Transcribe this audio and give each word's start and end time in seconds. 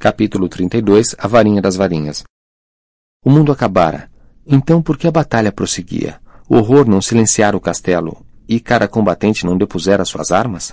Capítulo 0.00 0.48
32 0.48 1.16
A 1.18 1.26
Varinha 1.26 1.60
das 1.60 1.74
Varinhas 1.74 2.22
O 3.24 3.28
mundo 3.28 3.50
acabara. 3.50 4.08
Então 4.46 4.80
por 4.80 4.96
que 4.96 5.08
a 5.08 5.10
batalha 5.10 5.50
prosseguia? 5.50 6.20
O 6.48 6.54
horror 6.54 6.88
não 6.88 7.02
silenciara 7.02 7.56
o 7.56 7.60
castelo, 7.60 8.24
e 8.48 8.60
cada 8.60 8.86
combatente 8.86 9.44
não 9.44 9.58
depusera 9.58 10.04
suas 10.04 10.30
armas? 10.30 10.72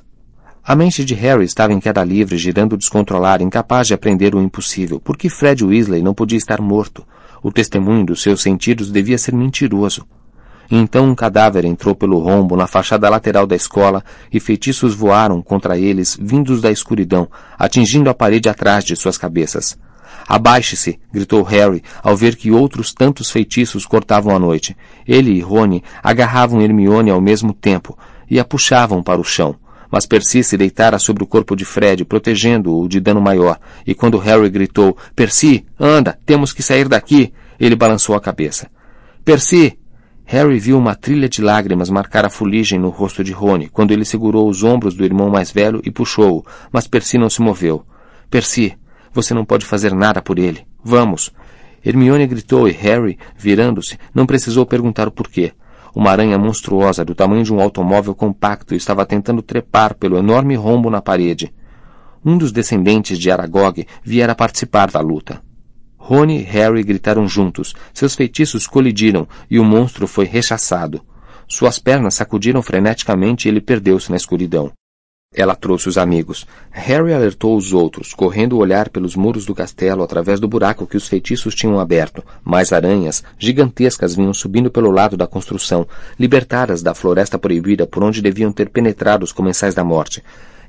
A 0.63 0.75
mente 0.75 1.03
de 1.03 1.15
Harry 1.15 1.43
estava 1.43 1.73
em 1.73 1.79
queda 1.79 2.03
livre, 2.03 2.37
girando 2.37 2.77
descontrolada, 2.77 3.41
incapaz 3.41 3.87
de 3.87 3.95
aprender 3.95 4.35
o 4.35 4.39
impossível. 4.39 4.99
Por 4.99 5.17
que 5.17 5.27
Fred 5.27 5.65
Weasley 5.65 6.03
não 6.03 6.13
podia 6.13 6.37
estar 6.37 6.61
morto? 6.61 7.03
O 7.41 7.51
testemunho 7.51 8.05
dos 8.05 8.21
seus 8.21 8.43
sentidos 8.43 8.91
devia 8.91 9.17
ser 9.17 9.33
mentiroso. 9.33 10.05
Então 10.69 11.05
um 11.05 11.15
cadáver 11.15 11.65
entrou 11.65 11.95
pelo 11.95 12.19
rombo 12.19 12.55
na 12.55 12.67
fachada 12.67 13.09
lateral 13.09 13.45
da 13.45 13.55
escola 13.55 14.03
e 14.31 14.39
feitiços 14.39 14.95
voaram 14.95 15.41
contra 15.41 15.77
eles, 15.77 16.17
vindos 16.19 16.61
da 16.61 16.71
escuridão, 16.71 17.27
atingindo 17.57 18.09
a 18.09 18.13
parede 18.13 18.49
atrás 18.49 18.83
de 18.83 18.95
suas 18.95 19.17
cabeças. 19.17 19.77
Abaixe-se! 20.27 20.99
gritou 21.13 21.43
Harry, 21.43 21.83
ao 22.01 22.17
ver 22.17 22.35
que 22.35 22.51
outros 22.51 22.93
tantos 22.93 23.29
feitiços 23.29 23.85
cortavam 23.85 24.35
a 24.35 24.39
noite. 24.39 24.75
Ele 25.07 25.31
e 25.31 25.41
Rony 25.41 25.83
agarravam 26.01 26.61
Hermione 26.61 27.11
ao 27.11 27.21
mesmo 27.21 27.53
tempo 27.53 27.97
e 28.29 28.39
a 28.39 28.45
puxavam 28.45 29.03
para 29.03 29.21
o 29.21 29.23
chão. 29.23 29.55
Mas 29.91 30.07
Percy 30.07 30.43
se 30.43 30.57
deitara 30.57 30.97
sobre 30.97 31.23
o 31.23 31.27
corpo 31.27 31.55
de 31.55 31.63
Fred, 31.63 32.03
protegendo-o 32.03 32.87
de 32.87 32.99
dano 32.99 33.21
maior, 33.21 33.59
e 33.85 33.93
quando 33.93 34.17
Harry 34.17 34.49
gritou, 34.49 34.97
Percy, 35.15 35.63
anda, 35.79 36.17
temos 36.25 36.51
que 36.51 36.63
sair 36.63 36.87
daqui, 36.87 37.31
ele 37.59 37.75
balançou 37.75 38.15
a 38.15 38.19
cabeça. 38.19 38.67
Percy! 39.23 39.77
Harry 40.27 40.57
viu 40.57 40.77
uma 40.77 40.95
trilha 40.95 41.29
de 41.29 41.39
lágrimas 41.39 41.89
marcar 41.89 42.25
a 42.25 42.29
fuligem 42.29 42.79
no 42.79 42.89
rosto 42.89 43.23
de 43.23 43.31
Rony, 43.31 43.69
quando 43.69 43.91
ele 43.91 44.03
segurou 44.03 44.49
os 44.49 44.63
ombros 44.63 44.95
do 44.95 45.05
irmão 45.05 45.29
mais 45.29 45.51
velho 45.51 45.81
e 45.83 45.91
puxou-o, 45.91 46.43
mas 46.71 46.87
Percy 46.87 47.19
não 47.19 47.29
se 47.29 47.43
moveu. 47.43 47.85
Percy, 48.29 48.75
você 49.13 49.35
não 49.35 49.45
pode 49.45 49.65
fazer 49.65 49.93
nada 49.93 50.23
por 50.23 50.39
ele. 50.39 50.65
Vamos! 50.83 51.31
Hermione 51.85 52.25
gritou 52.25 52.67
e 52.67 52.71
Harry, 52.71 53.19
virando-se, 53.37 53.99
não 54.15 54.25
precisou 54.25 54.65
perguntar 54.65 55.07
o 55.07 55.11
porquê. 55.11 55.53
Uma 55.93 56.09
aranha 56.09 56.39
monstruosa 56.39 57.05
do 57.05 57.13
tamanho 57.13 57.43
de 57.43 57.53
um 57.53 57.61
automóvel 57.61 58.15
compacto 58.15 58.73
estava 58.73 59.05
tentando 59.05 59.43
trepar 59.43 59.93
pelo 59.93 60.17
enorme 60.17 60.55
rombo 60.55 60.89
na 60.89 61.01
parede. 61.01 61.53
Um 62.25 62.35
dos 62.35 62.51
descendentes 62.51 63.19
de 63.19 63.29
Aragog 63.29 63.85
viera 64.03 64.33
participar 64.33 64.89
da 64.89 64.99
luta. 64.99 65.41
Rony 66.07 66.41
e 66.41 66.43
Harry 66.43 66.83
gritaram 66.83 67.27
juntos. 67.27 67.73
Seus 67.91 68.13
feitiços 68.13 68.67
colidiram 68.67 69.27
e 69.49 69.57
o 69.57 69.65
monstro 69.65 70.07
foi 70.07 70.25
rechaçado. 70.25 71.01
Suas 71.47 71.79
pernas 71.79 72.13
sacudiram 72.13 72.61
freneticamente 72.61 73.47
e 73.47 73.49
ele 73.49 73.59
perdeu-se 73.59 74.11
na 74.11 74.15
escuridão. 74.15 74.71
Ela 75.33 75.55
trouxe 75.55 75.89
os 75.89 75.97
amigos. 75.97 76.45
Harry 76.69 77.11
alertou 77.11 77.57
os 77.57 77.73
outros, 77.73 78.13
correndo 78.13 78.53
o 78.53 78.59
olhar 78.59 78.89
pelos 78.89 79.15
muros 79.15 79.47
do 79.47 79.55
castelo 79.55 80.03
através 80.03 80.39
do 80.39 80.47
buraco 80.47 80.85
que 80.85 80.95
os 80.95 81.07
feitiços 81.07 81.55
tinham 81.55 81.79
aberto. 81.79 82.23
Mais 82.43 82.71
aranhas, 82.71 83.23
gigantescas, 83.39 84.15
vinham 84.15 84.33
subindo 84.33 84.69
pelo 84.69 84.91
lado 84.91 85.17
da 85.17 85.25
construção, 85.25 85.87
libertadas 86.19 86.83
da 86.83 86.93
floresta 86.93 87.39
proibida 87.39 87.87
por 87.87 88.03
onde 88.03 88.21
deviam 88.21 88.51
ter 88.51 88.69
penetrado 88.69 89.23
os 89.23 89.31
comensais 89.31 89.73
da 89.73 89.83
morte. 89.83 90.21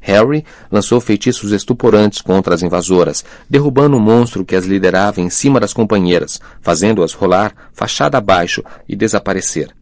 Harry 0.07 0.45
lançou 0.71 1.01
feitiços 1.01 1.51
estuporantes 1.51 2.23
contra 2.23 2.55
as 2.55 2.62
invasoras, 2.62 3.25
derrubando 3.51 3.97
o 3.97 4.01
monstro 4.01 4.45
que 4.45 4.55
as 4.55 4.65
liderava 4.65 5.21
em 5.21 5.29
cima 5.29 5.59
das 5.59 5.73
companheiras, 5.73 6.41
fazendo-as 6.61 7.12
rolar 7.12 7.53
fachada 7.73 8.17
abaixo 8.17 8.62
e 8.89 8.95
desaparecer. 8.95 9.75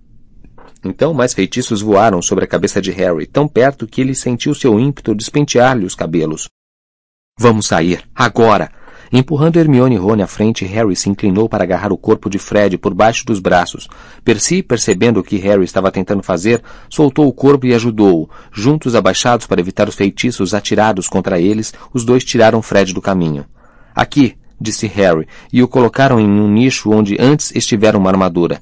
Então 0.82 1.12
mais 1.12 1.34
feitiços 1.34 1.82
voaram 1.82 2.22
sobre 2.22 2.44
a 2.44 2.48
cabeça 2.48 2.80
de 2.80 2.90
Harry, 2.90 3.26
tão 3.26 3.46
perto 3.46 3.86
que 3.86 4.00
ele 4.00 4.14
sentiu 4.14 4.54
seu 4.54 4.80
ímpeto 4.80 5.14
despentear-lhe 5.14 5.84
os 5.84 5.94
cabelos. 5.94 6.48
Vamos 7.38 7.66
sair, 7.66 8.02
agora! 8.14 8.70
Empurrando 9.16 9.60
Hermione 9.60 9.94
e 9.94 9.98
Rony 9.98 10.22
à 10.22 10.26
frente, 10.26 10.64
Harry 10.64 10.96
se 10.96 11.08
inclinou 11.08 11.48
para 11.48 11.62
agarrar 11.62 11.92
o 11.92 11.96
corpo 11.96 12.28
de 12.28 12.36
Fred 12.36 12.76
por 12.76 12.92
baixo 12.92 13.24
dos 13.24 13.38
braços. 13.38 13.88
Percy, 14.24 14.60
percebendo 14.60 15.20
o 15.20 15.22
que 15.22 15.36
Harry 15.36 15.62
estava 15.62 15.92
tentando 15.92 16.20
fazer, 16.20 16.60
soltou 16.90 17.28
o 17.28 17.32
corpo 17.32 17.64
e 17.64 17.72
ajudou-o. 17.72 18.28
Juntos 18.52 18.96
abaixados 18.96 19.46
para 19.46 19.60
evitar 19.60 19.88
os 19.88 19.94
feitiços 19.94 20.52
atirados 20.52 21.08
contra 21.08 21.38
eles, 21.38 21.72
os 21.92 22.04
dois 22.04 22.24
tiraram 22.24 22.60
Fred 22.60 22.92
do 22.92 23.00
caminho. 23.00 23.44
Aqui, 23.94 24.34
disse 24.60 24.88
Harry, 24.88 25.28
e 25.52 25.62
o 25.62 25.68
colocaram 25.68 26.18
em 26.18 26.28
um 26.28 26.50
nicho 26.50 26.90
onde 26.90 27.16
antes 27.20 27.54
estivera 27.54 27.96
uma 27.96 28.10
armadura. 28.10 28.60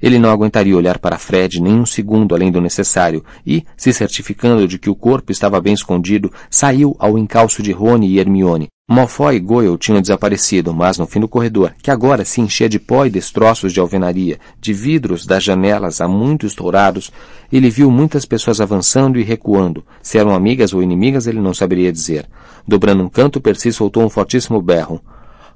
Ele 0.00 0.18
não 0.18 0.30
aguentaria 0.30 0.74
olhar 0.74 0.98
para 0.98 1.18
Fred 1.18 1.60
nem 1.60 1.78
um 1.78 1.84
segundo 1.84 2.34
além 2.34 2.50
do 2.50 2.58
necessário 2.58 3.22
e, 3.46 3.62
se 3.76 3.92
certificando 3.92 4.66
de 4.66 4.78
que 4.78 4.88
o 4.88 4.94
corpo 4.94 5.30
estava 5.30 5.60
bem 5.60 5.74
escondido, 5.74 6.32
saiu 6.48 6.96
ao 6.98 7.18
encalço 7.18 7.62
de 7.62 7.70
Rony 7.70 8.08
e 8.08 8.18
Hermione, 8.18 8.70
Malfoy 8.86 9.36
e 9.36 9.40
Goyle 9.40 9.78
tinham 9.78 10.02
desaparecido, 10.02 10.74
mas 10.74 10.98
no 10.98 11.06
fim 11.06 11.18
do 11.18 11.26
corredor, 11.26 11.74
que 11.82 11.90
agora 11.90 12.22
se 12.22 12.42
enchia 12.42 12.68
de 12.68 12.78
pó 12.78 13.06
e 13.06 13.10
destroços 13.10 13.72
de 13.72 13.80
alvenaria, 13.80 14.38
de 14.60 14.74
vidros 14.74 15.24
das 15.24 15.42
janelas 15.42 16.02
há 16.02 16.06
muito 16.06 16.44
estourados, 16.44 17.10
ele 17.50 17.70
viu 17.70 17.90
muitas 17.90 18.26
pessoas 18.26 18.60
avançando 18.60 19.18
e 19.18 19.22
recuando. 19.22 19.82
Se 20.02 20.18
eram 20.18 20.34
amigas 20.34 20.74
ou 20.74 20.82
inimigas, 20.82 21.26
ele 21.26 21.40
não 21.40 21.54
saberia 21.54 21.90
dizer. 21.90 22.28
Dobrando 22.68 23.02
um 23.02 23.08
canto, 23.08 23.40
Percy 23.40 23.72
soltou 23.72 24.04
um 24.04 24.10
fortíssimo 24.10 24.60
berro. 24.60 25.00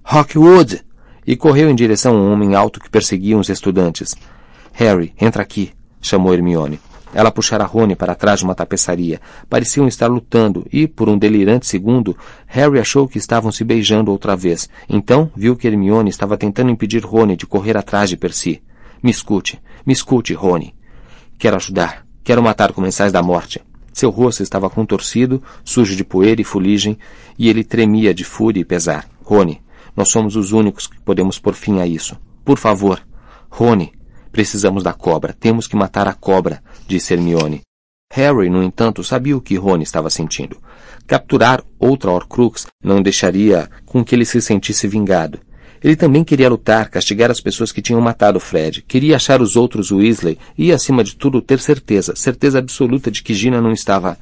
Rockwood! 0.03 0.83
E 1.27 1.37
correu 1.37 1.69
em 1.69 1.75
direção 1.75 2.17
a 2.17 2.19
um 2.19 2.33
homem 2.33 2.55
alto 2.55 2.81
que 2.81 2.89
perseguia 2.89 3.37
os 3.37 3.51
estudantes. 3.51 4.15
Harry, 4.73 5.13
entra 5.21 5.43
aqui, 5.43 5.73
chamou 6.01 6.33
Hermione. 6.33 6.81
Ela 7.15 7.31
puxara 7.31 7.65
Rony 7.65 7.97
para 7.97 8.15
trás 8.15 8.41
de 8.41 8.45
uma 8.45 8.55
tapeçaria. 8.55 9.21
Pareciam 9.49 9.89
estar 9.89 10.09
lutando 10.09 10.67
e, 10.73 10.87
por 10.87 11.09
um 11.09 11.19
delirante 11.19 11.67
segundo, 11.67 12.17
Harry 12.47 12.79
achou 12.79 13.09
que 13.09 13.19
estavam 13.19 13.51
se 13.51 13.65
beijando 13.65 14.11
outra 14.11 14.37
vez. 14.37 14.69
Então, 14.89 15.31
viu 15.35 15.57
que 15.57 15.67
Hermione 15.67 16.11
estava 16.11 16.37
tentando 16.37 16.71
impedir 16.71 17.05
Rony 17.05 17.37
de 17.37 17.47
correr 17.47 17.77
atrás 17.77 18.11
de 18.11 18.17
Percy. 18.17 18.63
Me 19.03 19.11
escute, 19.11 19.61
me 19.87 19.93
escute, 19.93 20.35
Rony. 20.35 20.75
Quero 21.39 21.57
ajudar. 21.57 22.07
Quero 22.25 22.43
matar 22.43 22.73
comensais 22.73 23.13
da 23.13 23.23
morte. 23.23 23.63
Seu 23.93 24.11
rosto 24.11 24.43
estava 24.43 24.69
contorcido, 24.69 25.43
sujo 25.65 25.97
de 25.97 26.05
poeira 26.05 26.41
e 26.41 26.45
fuligem, 26.45 26.99
e 27.39 27.49
ele 27.49 27.65
tremia 27.65 28.13
de 28.13 28.23
fúria 28.23 28.61
e 28.61 28.65
pesar. 28.65 29.09
Rony, 29.25 29.61
nós 29.97 30.09
somos 30.09 30.37
os 30.37 30.53
únicos 30.53 30.87
que 30.87 31.01
podemos 31.01 31.39
pôr 31.39 31.55
fim 31.55 31.81
a 31.81 31.87
isso. 31.87 32.17
Por 32.45 32.59
favor. 32.59 33.03
Rony, 33.51 33.93
Precisamos 34.31 34.83
da 34.83 34.93
cobra. 34.93 35.33
Temos 35.33 35.67
que 35.67 35.77
matar 35.77 36.07
a 36.09 36.15
cobra, 36.15 36.63
disse 36.87 37.13
Hermione. 37.13 37.63
Harry, 38.13 38.49
no 38.49 38.63
entanto, 38.63 39.05
sabia 39.05 39.37
o 39.37 39.41
que 39.41 39.57
Rony 39.57 39.83
estava 39.83 40.09
sentindo. 40.09 40.59
Capturar 41.07 41.63
outra 41.79 42.11
Horcrux 42.11 42.67
não 42.83 43.03
deixaria 43.03 43.69
com 43.85 44.05
que 44.05 44.15
ele 44.15 44.25
se 44.25 44.41
sentisse 44.41 44.87
vingado. 44.89 45.41
Ele 45.83 45.95
também 45.95 46.25
queria 46.25 46.49
lutar, 46.49 46.91
castigar 46.91 47.31
as 47.31 47.41
pessoas 47.41 47.71
que 47.71 47.83
tinham 47.83 48.01
matado 48.01 48.41
Fred. 48.41 48.83
Queria 48.83 49.17
achar 49.17 49.41
os 49.41 49.57
outros 49.57 49.93
Weasley 49.93 50.39
e, 50.57 50.73
acima 50.73 51.05
de 51.05 51.15
tudo, 51.15 51.41
ter 51.41 51.61
certeza, 51.61 52.17
certeza 52.17 52.59
absoluta 52.59 53.11
de 53.11 53.23
que 53.23 53.35
Gina 53.35 53.61
não 53.61 53.73
estava. 53.73 54.19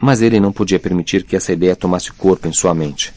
Mas 0.00 0.22
ele 0.22 0.38
não 0.38 0.52
podia 0.52 0.78
permitir 0.78 1.24
que 1.24 1.34
essa 1.34 1.52
ideia 1.52 1.74
tomasse 1.74 2.12
corpo 2.12 2.46
em 2.46 2.52
sua 2.52 2.74
mente. 2.74 3.12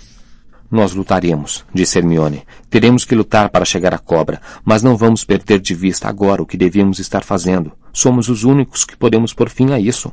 Nós 0.70 0.94
lutaremos, 0.94 1.64
disse 1.74 1.98
Hermione. 2.00 2.44
Teremos 2.70 3.06
que 3.06 3.16
lutar 3.16 3.50
para 3.50 3.66
chegar 3.66 3.94
à 3.94 3.98
cobra, 3.98 4.42
mas 4.64 4.82
não 4.82 4.98
vamos 4.98 5.24
perder 5.24 5.60
de 5.60 5.74
vista 5.74 6.08
agora 6.10 6.42
o 6.42 6.46
que 6.46 6.58
devíamos 6.58 7.00
estar 7.00 7.24
fazendo. 7.24 7.72
Somos 7.94 8.30
os 8.30 8.44
únicos 8.44 8.84
que 8.84 8.98
podemos 8.98 9.34
pôr 9.34 9.50
fim 9.50 9.72
a 9.72 9.80
isso. 9.80 10.12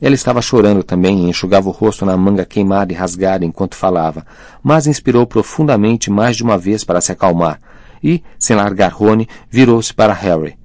Ela 0.00 0.14
estava 0.14 0.42
chorando 0.42 0.82
também 0.82 1.24
e 1.24 1.28
enxugava 1.28 1.68
o 1.68 1.72
rosto 1.72 2.04
na 2.04 2.16
manga 2.16 2.44
queimada 2.44 2.92
e 2.92 2.96
rasgada 2.96 3.44
enquanto 3.44 3.76
falava, 3.76 4.26
mas 4.62 4.86
inspirou 4.86 5.26
profundamente 5.26 6.10
mais 6.10 6.36
de 6.36 6.42
uma 6.42 6.58
vez 6.58 6.82
para 6.82 7.00
se 7.00 7.12
acalmar 7.12 7.60
e, 8.04 8.22
sem 8.38 8.54
largar 8.54 8.92
Rony, 8.92 9.26
virou-se 9.48 9.94
para 9.94 10.12
Harry. 10.12 10.58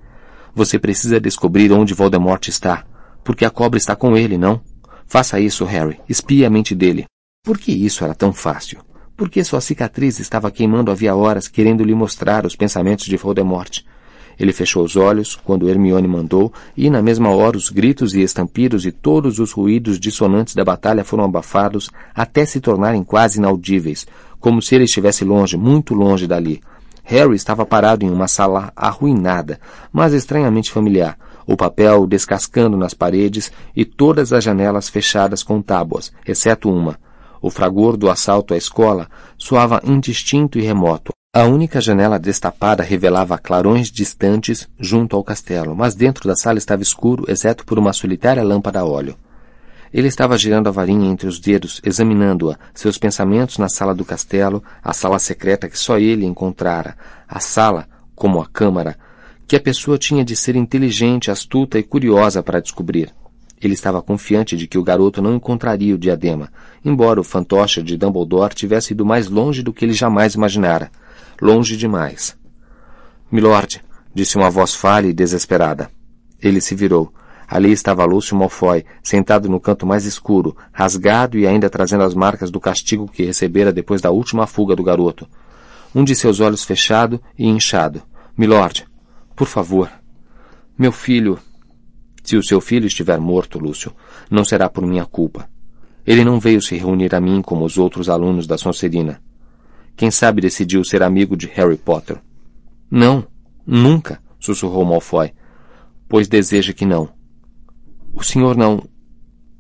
Você 0.54 0.78
precisa 0.78 1.22
descobrir 1.22 1.72
onde 1.72 1.94
Voldemort 1.94 2.46
está, 2.50 2.84
porque 3.24 3.46
a 3.46 3.50
cobra 3.50 3.78
está 3.78 3.96
com 3.96 4.18
ele, 4.18 4.38
não? 4.38 4.62
Faça 5.08 5.40
isso, 5.40 5.64
Harry. 5.64 6.00
Espie 6.10 6.44
a 6.44 6.50
mente 6.50 6.76
dele. 6.76 7.06
Por 7.44 7.58
que 7.58 7.72
isso 7.72 8.04
era 8.04 8.14
tão 8.14 8.34
fácil? 8.34 8.82
Porque 9.20 9.44
sua 9.44 9.60
cicatriz 9.60 10.18
estava 10.18 10.50
queimando 10.50 10.90
havia 10.90 11.14
horas, 11.14 11.50
querendo 11.50 11.84
lhe 11.84 11.94
mostrar 11.94 12.46
os 12.46 12.56
pensamentos 12.56 13.06
de 13.06 13.18
Voldemort. 13.18 13.82
Ele 14.40 14.54
fechou 14.54 14.82
os 14.82 14.96
olhos 14.96 15.36
quando 15.36 15.70
Hermione 15.70 16.08
mandou, 16.08 16.54
e 16.76 16.90
na 16.90 17.02
mesma 17.02 17.30
hora 17.30 17.58
os 17.58 17.70
gritos 17.70 18.16
e 18.16 18.22
estampidos 18.22 18.86
e 18.86 18.94
todos 18.94 19.38
os 19.38 19.52
ruídos 19.52 20.00
dissonantes 20.00 20.56
da 20.56 20.64
batalha 20.64 21.04
foram 21.04 21.26
abafados 21.26 21.90
até 22.16 22.46
se 22.46 22.62
tornarem 22.62 23.04
quase 23.04 23.40
inaudíveis, 23.40 24.08
como 24.40 24.62
se 24.62 24.74
ele 24.74 24.86
estivesse 24.86 25.26
longe, 25.26 25.58
muito 25.58 25.94
longe 25.94 26.26
dali. 26.26 26.62
Harry 27.04 27.36
estava 27.36 27.66
parado 27.66 28.06
em 28.06 28.10
uma 28.10 28.30
sala 28.30 28.72
arruinada, 28.74 29.60
mas 29.92 30.14
estranhamente 30.14 30.72
familiar, 30.72 31.18
o 31.46 31.58
papel 31.58 32.08
descascando 32.08 32.78
nas 32.78 32.94
paredes 32.94 33.52
e 33.76 33.84
todas 33.84 34.32
as 34.32 34.46
janelas 34.46 34.88
fechadas 34.88 35.44
com 35.44 35.62
tábuas, 35.62 36.14
exceto 36.26 36.72
uma. 36.72 36.98
O 37.42 37.50
fragor 37.50 37.96
do 37.96 38.10
assalto 38.10 38.54
à 38.54 38.58
escola 38.58 39.08
soava 39.38 39.82
indistinto 39.84 40.60
e 40.60 40.62
remoto. 40.62 41.14
A 41.32 41.44
única 41.44 41.80
janela 41.80 42.18
destapada 42.18 42.82
revelava 42.82 43.38
clarões 43.38 43.92
distantes 43.92 44.68
junto 44.80 45.16
ao 45.16 45.24
castelo, 45.24 45.76
mas 45.76 45.94
dentro 45.94 46.28
da 46.28 46.36
sala 46.36 46.58
estava 46.58 46.82
escuro, 46.82 47.24
exceto 47.28 47.64
por 47.66 47.78
uma 47.78 47.94
solitária 47.94 48.44
lâmpada 48.44 48.80
a 48.80 48.86
óleo. 48.86 49.16
Ele 49.94 50.08
estava 50.08 50.38
girando 50.38 50.68
a 50.68 50.72
varinha 50.72 51.10
entre 51.10 51.28
os 51.28 51.40
dedos, 51.40 51.82
examinando-a, 51.84 52.58
seus 52.74 52.98
pensamentos 52.98 53.58
na 53.58 53.70
sala 53.70 53.94
do 53.94 54.04
castelo, 54.04 54.64
a 54.84 54.92
sala 54.92 55.20
secreta 55.20 55.70
que 55.70 55.78
só 55.78 55.98
ele 55.98 56.26
encontrara, 56.26 56.98
a 57.28 57.40
sala, 57.40 57.88
como 58.16 58.42
a 58.42 58.48
câmara, 58.48 58.98
que 59.48 59.56
a 59.56 59.60
pessoa 59.60 59.98
tinha 59.98 60.26
de 60.26 60.36
ser 60.36 60.56
inteligente, 60.56 61.32
astuta 61.32 61.80
e 61.80 61.84
curiosa 61.84 62.44
para 62.44 62.60
descobrir. 62.60 63.14
Ele 63.62 63.74
estava 63.74 64.02
confiante 64.02 64.56
de 64.56 64.68
que 64.68 64.78
o 64.78 64.84
garoto 64.84 65.22
não 65.22 65.36
encontraria 65.36 65.94
o 65.94 65.98
diadema, 65.98 66.50
embora 66.84 67.20
o 67.20 67.24
fantoche 67.24 67.84
de 67.84 67.98
Dumbledore 67.98 68.56
tivesse 68.56 68.94
ido 68.94 69.06
mais 69.06 69.28
longe 69.28 69.62
do 69.62 69.74
que 69.74 69.84
ele 69.84 69.94
jamais 69.94 70.34
imaginara. 70.34 70.90
Longe 71.42 71.76
demais. 71.76 72.38
Milord, 73.32 73.84
disse 74.14 74.38
uma 74.38 74.50
voz 74.50 74.74
falha 74.74 75.08
e 75.08 75.14
desesperada. 75.14 75.92
Ele 76.42 76.62
se 76.62 76.74
virou. 76.74 77.14
Ali 77.48 77.72
estava 77.72 78.06
Lúcio 78.06 78.38
Malfoy, 78.38 78.86
sentado 79.02 79.50
no 79.50 79.60
canto 79.60 79.86
mais 79.86 80.06
escuro, 80.06 80.56
rasgado 80.72 81.38
e 81.38 81.48
ainda 81.48 81.70
trazendo 81.70 82.04
as 82.04 82.14
marcas 82.14 82.52
do 82.52 82.60
castigo 82.60 83.08
que 83.08 83.26
recebera 83.26 83.74
depois 83.74 84.02
da 84.02 84.12
última 84.12 84.46
fuga 84.46 84.76
do 84.76 84.84
garoto. 84.84 85.28
Um 85.94 86.04
de 86.04 86.16
seus 86.16 86.40
olhos 86.40 86.64
fechado 86.64 87.20
e 87.38 87.48
inchado. 87.48 88.04
Milord, 88.38 88.86
por 89.36 89.48
favor. 89.48 89.90
Meu 90.78 90.92
filho. 90.92 91.40
Se 92.30 92.38
o 92.38 92.44
seu 92.44 92.62
filho 92.62 92.86
estiver 92.86 93.20
morto, 93.20 93.58
Lúcio, 93.58 93.92
não 94.30 94.46
será 94.46 94.70
por 94.70 94.86
minha 94.86 95.04
culpa. 95.04 95.50
Ele 96.06 96.24
não 96.24 96.40
veio 96.40 96.62
se 96.62 96.78
reunir 96.78 97.16
a 97.16 97.20
mim 97.20 97.42
como 97.42 97.66
os 97.66 97.76
outros 97.80 98.08
alunos 98.08 98.46
da 98.46 98.56
Sonserina. 98.56 99.20
Quem 99.98 100.12
sabe 100.12 100.40
decidiu 100.40 100.84
ser 100.84 101.02
amigo 101.02 101.36
de 101.36 101.48
Harry 101.48 101.76
Potter. 101.76 102.22
Não, 102.88 103.26
nunca, 103.66 104.22
sussurrou 104.40 104.86
Malfoy, 104.86 105.32
pois 106.08 106.28
deseja 106.28 106.72
que 106.72 106.86
não. 106.86 107.10
O 108.14 108.24
senhor 108.24 108.56
não. 108.56 108.84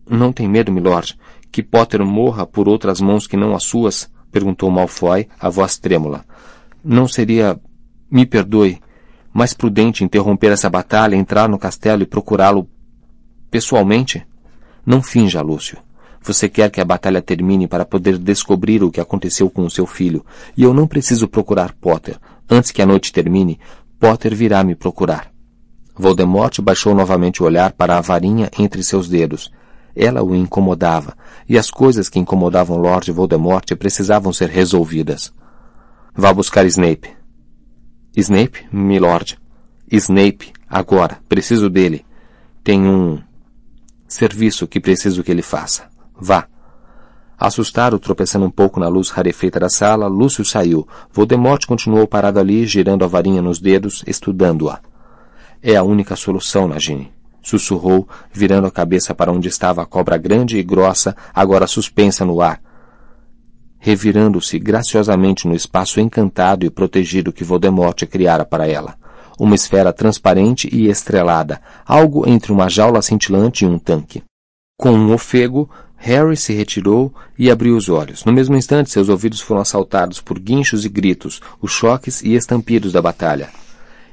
Não 0.07 0.31
tem 0.31 0.48
medo, 0.48 0.72
milord, 0.72 1.18
que 1.51 1.63
Potter 1.63 2.06
morra 2.06 2.45
por 2.45 2.69
outras 2.69 3.01
mãos 3.01 3.25
que 3.25 3.36
não 3.36 3.56
as 3.56 3.63
suas? 3.63 4.12
perguntou 4.31 4.69
Malfoy, 4.69 5.27
a 5.39 5.50
voz 5.50 5.80
trêmula. 5.80 6.24
Não 6.83 7.07
seria. 7.07 7.60
Me 8.12 8.27
perdoe. 8.27 8.80
Mais 9.39 9.53
prudente 9.53 10.03
interromper 10.03 10.51
essa 10.51 10.69
batalha, 10.69 11.15
entrar 11.15 11.47
no 11.47 11.57
castelo 11.57 12.03
e 12.03 12.06
procurá-lo 12.06 12.68
pessoalmente? 13.50 14.27
Não 14.86 15.01
finja, 15.01 15.41
Lúcio. 15.41 15.77
Você 16.21 16.50
quer 16.50 16.69
que 16.69 16.81
a 16.81 16.83
batalha 16.83 17.21
termine 17.21 17.65
para 17.65 17.86
poder 17.86 18.18
descobrir 18.18 18.83
o 18.83 18.91
que 18.91 19.00
aconteceu 19.00 19.50
com 19.50 19.63
o 19.63 19.69
seu 19.69 19.86
filho, 19.86 20.25
e 20.57 20.63
eu 20.63 20.74
não 20.74 20.86
preciso 20.86 21.25
procurar 21.25 21.71
Potter. 21.71 22.19
Antes 22.50 22.71
que 22.71 22.81
a 22.81 22.86
noite 22.86 23.13
termine, 23.13 23.57
Potter 23.97 24.36
virá 24.36 24.62
me 24.62 24.75
procurar. 24.75 25.31
Voldemort 25.95 26.59
baixou 26.59 26.94
novamente 26.94 27.41
o 27.41 27.45
olhar 27.45 27.71
para 27.71 27.97
a 27.97 28.01
varinha 28.01 28.51
entre 28.59 28.83
seus 28.83 29.07
dedos. 29.07 29.50
Ela 29.95 30.21
o 30.21 30.36
incomodava, 30.36 31.15
e 31.47 31.57
as 31.57 31.71
coisas 31.71 32.09
que 32.09 32.19
incomodavam 32.19 32.75
Lord 32.75 33.09
Voldemort 33.13 33.74
precisavam 33.77 34.33
ser 34.33 34.50
resolvidas. 34.50 35.33
Vá 36.13 36.33
buscar 36.33 36.65
Snape. 36.65 37.19
Snape, 38.19 38.68
milord. 38.71 39.39
Snape, 39.89 40.51
agora. 40.69 41.19
Preciso 41.30 41.69
dele. 41.69 42.06
Tem 42.63 42.81
um 42.81 43.19
serviço 44.07 44.68
que 44.68 44.80
preciso 44.80 45.24
que 45.24 45.31
ele 45.31 45.42
faça. 45.42 45.88
Vá. 46.19 46.45
Assustado, 47.38 47.98
tropeçando 47.98 48.45
um 48.45 48.51
pouco 48.51 48.77
na 48.77 48.89
luz 48.89 49.10
rarefeita 49.10 49.62
da 49.62 49.69
sala, 49.69 50.07
Lúcio 50.07 50.44
saiu. 50.44 50.86
Voldemort 51.13 51.66
continuou 51.66 52.06
parado 52.06 52.39
ali, 52.39 52.66
girando 52.66 53.06
a 53.06 53.07
varinha 53.07 53.42
nos 53.42 53.60
dedos, 53.60 54.04
estudando-a. 54.06 54.81
É 55.63 55.77
a 55.77 55.83
única 55.83 56.18
solução, 56.18 56.68
Nagini. 56.68 57.13
Sussurrou, 57.42 58.06
virando 58.33 58.68
a 58.68 58.72
cabeça 58.72 59.15
para 59.15 59.31
onde 59.31 59.48
estava 59.48 59.81
a 59.81 59.86
cobra 59.86 60.18
grande 60.18 60.57
e 60.57 60.63
grossa, 60.63 61.15
agora 61.33 61.65
suspensa 61.68 62.25
no 62.25 62.42
ar. 62.42 62.60
Revirando-se 63.79 64.59
graciosamente 64.59 65.47
no 65.47 65.55
espaço 65.55 65.99
encantado 65.99 66.65
e 66.65 66.69
protegido 66.69 67.31
que 67.31 67.43
Voldemort 67.43 68.05
criara 68.05 68.45
para 68.45 68.67
ela. 68.67 68.95
Uma 69.39 69.55
esfera 69.55 69.93
transparente 69.93 70.69
e 70.71 70.89
estrelada, 70.89 71.61
algo 71.85 72.27
entre 72.29 72.51
uma 72.51 72.69
jaula 72.69 73.01
cintilante 73.01 73.63
e 73.63 73.67
um 73.67 73.79
tanque. 73.79 74.21
Com 74.77 74.91
um 74.91 75.13
ofego, 75.13 75.69
Harry 75.95 76.37
se 76.37 76.53
retirou 76.53 77.13
e 77.37 77.51
abriu 77.51 77.75
os 77.75 77.89
olhos. 77.89 78.23
No 78.23 78.31
mesmo 78.31 78.55
instante, 78.55 78.89
seus 78.89 79.09
ouvidos 79.09 79.41
foram 79.41 79.61
assaltados 79.61 80.21
por 80.21 80.39
guinchos 80.39 80.85
e 80.85 80.89
gritos, 80.89 81.41
os 81.61 81.71
choques 81.71 82.21
e 82.21 82.35
estampidos 82.35 82.93
da 82.93 83.01
batalha. 83.01 83.49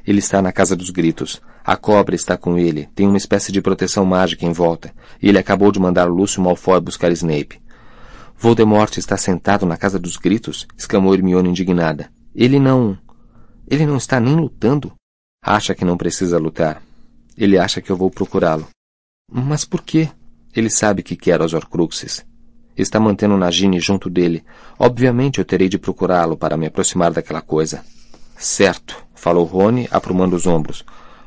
Ele 0.06 0.20
está 0.20 0.40
na 0.40 0.52
casa 0.52 0.76
dos 0.76 0.90
gritos. 0.90 1.40
A 1.64 1.76
cobra 1.76 2.14
está 2.14 2.36
com 2.36 2.56
ele. 2.56 2.88
Tem 2.94 3.08
uma 3.08 3.16
espécie 3.16 3.50
de 3.50 3.60
proteção 3.60 4.04
mágica 4.04 4.46
em 4.46 4.52
volta. 4.52 4.92
Ele 5.20 5.38
acabou 5.38 5.72
de 5.72 5.80
mandar 5.80 6.04
Lúcio 6.04 6.40
Malfoy 6.40 6.80
buscar 6.80 7.10
Snape. 7.10 7.60
Voldemort 8.38 8.98
está 8.98 9.16
sentado 9.16 9.64
na 9.64 9.76
casa 9.76 9.98
dos 9.98 10.16
gritos? 10.16 10.66
exclamou 10.76 11.14
Hermione 11.14 11.48
indignada. 11.48 12.10
Ele 12.34 12.58
não. 12.60 12.98
Ele 13.66 13.86
não 13.86 13.96
está 13.96 14.20
nem 14.20 14.36
lutando. 14.36 14.92
Acha 15.42 15.74
que 15.74 15.84
não 15.84 15.96
precisa 15.96 16.38
lutar. 16.38 16.82
Ele 17.36 17.58
acha 17.58 17.80
que 17.80 17.90
eu 17.90 17.96
vou 17.96 18.10
procurá-lo. 18.10 18.68
Mas 19.30 19.64
por 19.64 19.82
quê? 19.82 20.10
Ele 20.54 20.70
sabe 20.70 21.02
que 21.02 21.16
quero 21.16 21.44
as 21.44 21.52
Horcruxes. 21.52 22.24
Está 22.76 23.00
mantendo 23.00 23.36
Nagini 23.38 23.80
junto 23.80 24.10
dele. 24.10 24.44
Obviamente 24.78 25.38
eu 25.38 25.44
terei 25.44 25.68
de 25.68 25.78
procurá-lo 25.78 26.36
para 26.36 26.56
me 26.56 26.66
aproximar 26.66 27.10
daquela 27.10 27.40
coisa. 27.40 27.82
Certo, 28.36 29.02
falou 29.14 29.44
Rony, 29.44 29.88
aprumando 29.90 30.36
os 30.36 30.46
ombros. 30.46 30.84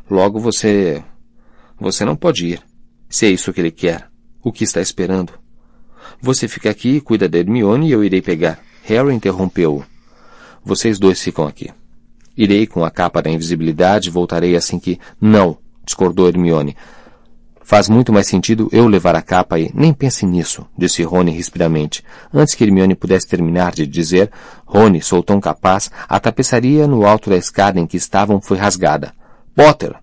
Logo 0.10 0.40
você. 0.40 1.04
Você 1.80 2.06
não 2.06 2.16
pode 2.16 2.46
ir. 2.46 2.62
Se 3.10 3.26
é 3.26 3.30
isso 3.30 3.52
que 3.52 3.62
ele 3.62 3.72
quer. 3.72 4.10
O 4.44 4.52
que 4.52 4.64
está 4.64 4.80
esperando? 4.80 5.34
Você 6.22 6.48
fica 6.48 6.70
aqui 6.70 6.98
e 6.98 7.02
cuida 7.02 7.30
da 7.30 7.38
Hermione 7.38 7.88
e 7.88 7.92
eu 7.92 8.04
irei 8.04 8.22
pegar. 8.22 8.60
Harry 8.84 9.14
interrompeu-o. 9.14 9.84
Vocês 10.64 11.00
dois 11.00 11.22
ficam 11.22 11.48
aqui. 11.48 11.72
Irei 12.36 12.68
com 12.68 12.84
a 12.84 12.92
capa 12.92 13.22
da 13.22 13.30
invisibilidade 13.30 14.10
e 14.10 14.12
voltarei 14.12 14.56
assim 14.56 14.80
que. 14.80 15.00
Não, 15.20 15.58
discordou 15.86 16.28
Hermione. 16.28 16.76
Faz 17.62 17.88
muito 17.88 18.12
mais 18.12 18.26
sentido 18.26 18.68
eu 18.72 18.88
levar 18.88 19.16
a 19.16 19.22
capa 19.22 19.60
e 19.60 19.72
nem 19.76 19.94
pense 19.94 20.26
nisso, 20.26 20.66
disse 20.78 21.04
Rony 21.04 21.32
rispidamente. 21.32 22.04
Antes 22.34 22.56
que 22.56 22.64
Hermione 22.64 22.96
pudesse 22.96 23.28
terminar 23.28 23.74
de 23.74 23.86
dizer, 23.86 24.32
Rony 24.66 25.02
soltou 25.02 25.38
um 25.38 25.40
capaz, 25.40 25.92
a 26.08 26.20
tapeçaria 26.20 26.88
no 26.88 27.06
alto 27.06 27.30
da 27.30 27.38
escada 27.38 27.80
em 27.80 27.86
que 27.86 27.96
estavam 27.96 28.42
foi 28.42 28.58
rasgada. 28.58 29.14
Potter! 29.56 29.96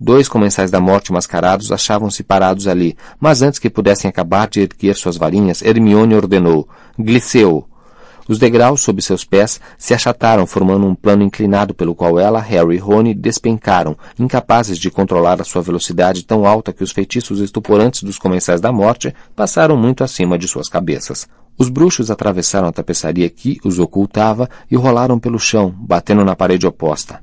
Dois 0.00 0.28
comensais 0.28 0.70
da 0.70 0.80
morte 0.80 1.12
mascarados 1.12 1.72
achavam-se 1.72 2.22
parados 2.22 2.68
ali, 2.68 2.96
mas 3.18 3.42
antes 3.42 3.58
que 3.58 3.68
pudessem 3.68 4.08
acabar 4.08 4.48
de 4.48 4.60
erguer 4.60 4.94
suas 4.94 5.16
varinhas, 5.16 5.60
Hermione 5.62 6.14
ordenou, 6.14 6.68
Gliceu, 6.98 7.68
os 8.28 8.38
degraus 8.38 8.82
sob 8.82 9.00
seus 9.00 9.24
pés 9.24 9.58
se 9.78 9.94
achataram, 9.94 10.46
formando 10.46 10.86
um 10.86 10.94
plano 10.94 11.22
inclinado 11.22 11.72
pelo 11.72 11.94
qual 11.94 12.20
ela, 12.20 12.38
Harry 12.38 12.76
e 12.76 12.78
Rony 12.78 13.14
despencaram, 13.14 13.96
incapazes 14.18 14.78
de 14.78 14.90
controlar 14.90 15.40
a 15.40 15.44
sua 15.44 15.62
velocidade 15.62 16.26
tão 16.26 16.46
alta 16.46 16.70
que 16.70 16.84
os 16.84 16.92
feitiços 16.92 17.40
estuporantes 17.40 18.02
dos 18.02 18.18
comensais 18.18 18.60
da 18.60 18.70
morte 18.70 19.14
passaram 19.34 19.78
muito 19.78 20.04
acima 20.04 20.36
de 20.36 20.46
suas 20.46 20.68
cabeças. 20.68 21.26
Os 21.56 21.70
bruxos 21.70 22.10
atravessaram 22.10 22.68
a 22.68 22.72
tapeçaria 22.72 23.30
que 23.30 23.58
os 23.64 23.78
ocultava 23.78 24.48
e 24.70 24.76
rolaram 24.76 25.18
pelo 25.18 25.38
chão, 25.38 25.74
batendo 25.76 26.22
na 26.22 26.36
parede 26.36 26.66
oposta. 26.66 27.20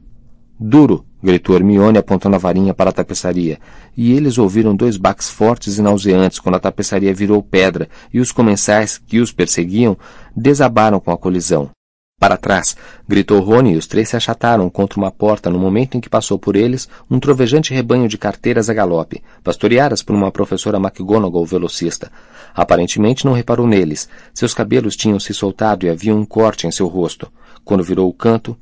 Duro! 0.59 1.05
Gritou 1.25 1.55
Hermione 1.55 1.97
apontando 1.97 2.35
a 2.35 2.39
varinha 2.39 2.73
para 2.73 2.91
a 2.91 2.93
tapeçaria, 2.93 3.59
e 3.97 4.13
eles 4.13 4.37
ouviram 4.37 4.75
dois 4.75 4.95
baques 4.95 5.29
fortes 5.29 5.77
e 5.77 5.81
nauseantes 5.81 6.39
quando 6.39 6.55
a 6.55 6.59
tapeçaria 6.59 7.13
virou 7.13 7.41
pedra 7.41 7.89
e 8.13 8.19
os 8.19 8.31
comensais 8.31 8.99
que 8.99 9.19
os 9.19 9.31
perseguiam 9.31 9.97
desabaram 10.35 10.99
com 10.99 11.11
a 11.11 11.17
colisão. 11.17 11.71
Para 12.17 12.37
trás! 12.37 12.77
gritou 13.09 13.41
Rony 13.41 13.73
e 13.73 13.75
os 13.75 13.87
três 13.87 14.07
se 14.07 14.15
achataram 14.15 14.69
contra 14.69 14.97
uma 14.97 15.11
porta 15.11 15.49
no 15.49 15.59
momento 15.59 15.97
em 15.97 15.99
que 15.99 16.09
passou 16.09 16.39
por 16.39 16.55
eles 16.55 16.87
um 17.11 17.19
trovejante 17.19 17.73
rebanho 17.73 18.07
de 18.07 18.17
carteiras 18.17 18.69
a 18.69 18.73
galope, 18.73 19.21
pastoreadas 19.43 20.01
por 20.01 20.15
uma 20.15 20.31
professora 20.31 20.77
McGonagall 20.77 21.45
velocista. 21.45 22.09
Aparentemente 22.53 23.25
não 23.25 23.33
reparou 23.33 23.67
neles. 23.67 24.07
Seus 24.33 24.53
cabelos 24.53 24.95
tinham 24.95 25.19
se 25.19 25.33
soltado 25.33 25.85
e 25.85 25.89
havia 25.89 26.15
um 26.15 26.23
corte 26.23 26.65
em 26.65 26.71
seu 26.71 26.87
rosto. 26.87 27.29
Quando 27.65 27.83
virou 27.83 28.07
o 28.07 28.13
canto, 28.13 28.57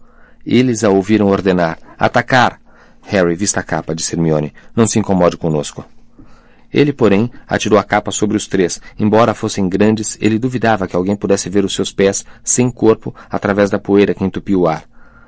eles 0.46 0.84
a 0.84 0.90
ouviram 0.90 1.28
ordenar: 1.28 1.78
Atacar! 2.04 2.60
Harry, 3.04 3.34
vista 3.34 3.62
a 3.62 3.64
capa, 3.64 3.96
disse 3.96 4.14
Hermione. 4.14 4.54
Não 4.76 4.86
se 4.86 5.00
incomode 5.00 5.38
conosco. 5.38 5.86
Ele, 6.70 6.92
porém, 6.92 7.32
atirou 7.48 7.80
a 7.80 7.84
capa 7.84 8.12
sobre 8.12 8.36
os 8.36 8.46
três. 8.46 8.82
Embora 9.00 9.34
fossem 9.34 9.70
grandes, 9.70 10.18
ele 10.20 10.38
duvidava 10.38 10.86
que 10.86 10.98
alguém 10.98 11.16
pudesse 11.16 11.50
ver 11.50 11.64
os 11.64 11.74
seus 11.74 11.94
pés 11.94 12.26
sem 12.44 12.70
corpo 12.70 13.16
através 13.30 13.70
da 13.70 13.80
poeira 13.80 14.14
que 14.14 14.22
entupiu 14.22 14.60
o 14.60 14.68
ar, 14.68 14.84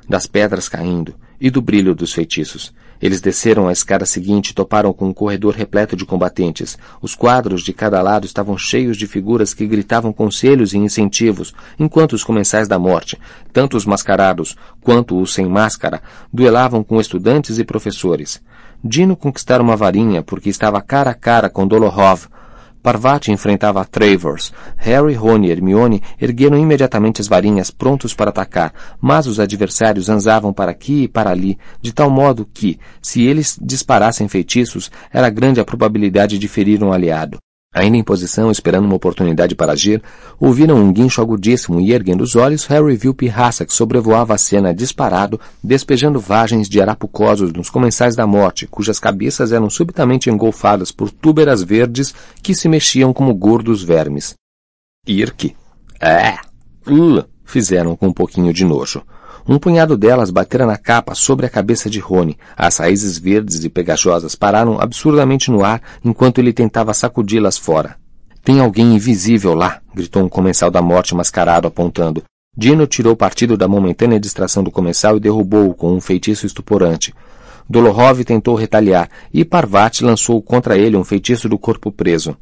das 0.10 0.28
pedras 0.28 0.68
caindo 0.68 1.16
e 1.40 1.50
do 1.50 1.62
brilho 1.62 1.96
dos 1.96 2.12
feitiços. 2.12 2.74
Eles 3.02 3.22
desceram 3.22 3.68
a 3.68 3.72
escada 3.72 4.06
seguinte 4.06 4.50
e 4.50 4.54
toparam 4.54 4.94
com 4.94 5.08
um 5.08 5.14
corredor 5.14 5.54
repleto 5.54 5.96
de 5.96 6.06
combatentes. 6.06 6.78
Os 7.02 7.16
quadros 7.16 7.64
de 7.64 7.74
cada 7.74 8.02
lado 8.02 8.26
estavam 8.26 8.58
cheios 8.58 8.98
de 8.98 9.08
figuras 9.08 9.54
que 9.54 9.68
gritavam 9.68 10.14
conselhos 10.14 10.74
e 10.74 10.78
incentivos, 10.78 11.54
enquanto 11.80 12.14
os 12.14 12.24
comensais 12.24 12.68
da 12.68 12.80
morte, 12.80 13.20
tanto 13.52 13.76
os 13.78 13.86
mascarados 13.86 14.56
quanto 14.82 15.20
os 15.20 15.34
sem 15.34 15.46
máscara, 15.46 16.02
duelavam 16.32 16.84
com 16.84 17.00
estudantes 17.00 17.60
e 17.60 17.64
professores. 17.64 18.42
Dino 18.84 19.16
conquistara 19.16 19.64
uma 19.64 19.76
varinha 19.76 20.22
porque 20.22 20.50
estava 20.50 20.82
cara 20.82 21.12
a 21.12 21.16
cara 21.16 21.50
com 21.50 21.68
Dolohov, 21.68 22.28
Parvati 22.86 23.32
enfrentava 23.32 23.82
a 23.82 23.84
Travers. 23.84 24.54
Harry, 24.78 25.16
Rony 25.16 25.48
e 25.48 25.52
Hermione 25.52 26.04
ergueram 26.22 26.56
imediatamente 26.56 27.20
as 27.20 27.28
varinhas, 27.28 27.72
prontos 27.72 28.14
para 28.14 28.30
atacar, 28.30 28.72
mas 29.02 29.26
os 29.26 29.40
adversários 29.40 30.08
anzavam 30.08 30.54
para 30.54 30.70
aqui 30.70 31.06
e 31.06 31.08
para 31.08 31.32
ali, 31.32 31.58
de 31.82 31.92
tal 31.92 32.12
modo 32.12 32.48
que, 32.54 32.80
se 33.02 33.24
eles 33.24 33.58
disparassem 33.60 34.28
feitiços, 34.28 34.92
era 35.12 35.32
grande 35.32 35.60
a 35.60 35.66
probabilidade 35.66 36.38
de 36.38 36.48
ferir 36.48 36.84
um 36.84 36.94
aliado. 36.94 37.40
Ainda 37.76 37.98
em 37.98 38.04
posição, 38.04 38.50
esperando 38.50 38.86
uma 38.86 38.96
oportunidade 38.96 39.54
para 39.54 39.74
agir, 39.74 40.02
ouviram 40.40 40.78
um 40.78 40.94
guincho 40.94 41.22
agudíssimo 41.22 41.82
e, 41.82 41.92
erguendo 41.92 42.22
os 42.22 42.34
olhos, 42.34 42.66
Harry 42.68 42.96
viu 42.96 43.14
Pirraça 43.14 43.66
que 43.66 43.74
sobrevoava 43.74 44.34
a 44.34 44.38
cena 44.38 44.74
disparado, 44.74 45.38
despejando 45.62 46.18
vagens 46.18 46.70
de 46.70 46.80
arapucosos 46.80 47.52
nos 47.52 47.70
comensais 47.70 48.16
da 48.16 48.26
morte, 48.26 48.66
cujas 48.66 48.98
cabeças 48.98 49.52
eram 49.52 49.70
subitamente 49.70 50.30
engolfadas 50.30 50.90
por 50.90 51.12
túberas 51.12 51.62
verdes 51.62 52.16
que 52.42 52.56
se 52.56 52.70
mexiam 52.70 53.12
como 53.12 53.36
gordos 53.36 53.84
vermes. 53.84 54.36
Irk. 55.06 55.54
É. 56.00 56.36
Uh, 56.88 57.26
fizeram 57.44 57.94
com 57.98 58.08
um 58.08 58.14
pouquinho 58.14 58.54
de 58.54 58.64
nojo. 58.64 59.04
Um 59.48 59.60
punhado 59.60 59.96
delas 59.96 60.32
batera 60.32 60.66
na 60.66 60.76
capa 60.76 61.14
sobre 61.14 61.46
a 61.46 61.50
cabeça 61.50 61.88
de 61.88 62.00
Rony. 62.00 62.36
As 62.58 62.78
raízes 62.78 63.20
verdes 63.20 63.64
e 63.64 63.70
pegajosas 63.70 64.34
pararam 64.34 64.82
absurdamente 64.82 65.52
no 65.52 65.64
ar 65.64 65.82
enquanto 66.04 66.40
ele 66.40 66.52
tentava 66.52 66.94
sacudi-las 66.96 67.56
fora. 67.56 67.96
Tem 68.44 68.60
alguém 68.60 68.96
invisível 68.96 69.54
lá! 69.54 69.82
gritou 69.94 70.24
um 70.24 70.30
comensal 70.30 70.72
da 70.72 70.82
morte 70.82 71.14
mascarado 71.14 71.68
apontando. 71.68 72.24
Dino 72.58 72.88
tirou 72.88 73.16
partido 73.16 73.56
da 73.56 73.68
momentânea 73.68 74.20
distração 74.20 74.64
do 74.64 74.72
comensal 74.72 75.18
e 75.18 75.20
derrubou-o 75.20 75.76
com 75.76 75.94
um 75.94 76.02
feitiço 76.02 76.46
estuporante. 76.46 77.14
Dolohov 77.70 78.24
tentou 78.24 78.56
retaliar 78.56 79.10
e 79.34 79.44
Parvati 79.44 80.04
lançou 80.04 80.42
contra 80.42 80.78
ele 80.78 80.96
um 80.96 81.04
feitiço 81.04 81.50
do 81.50 81.58
corpo 81.58 81.92
preso. 81.92 82.36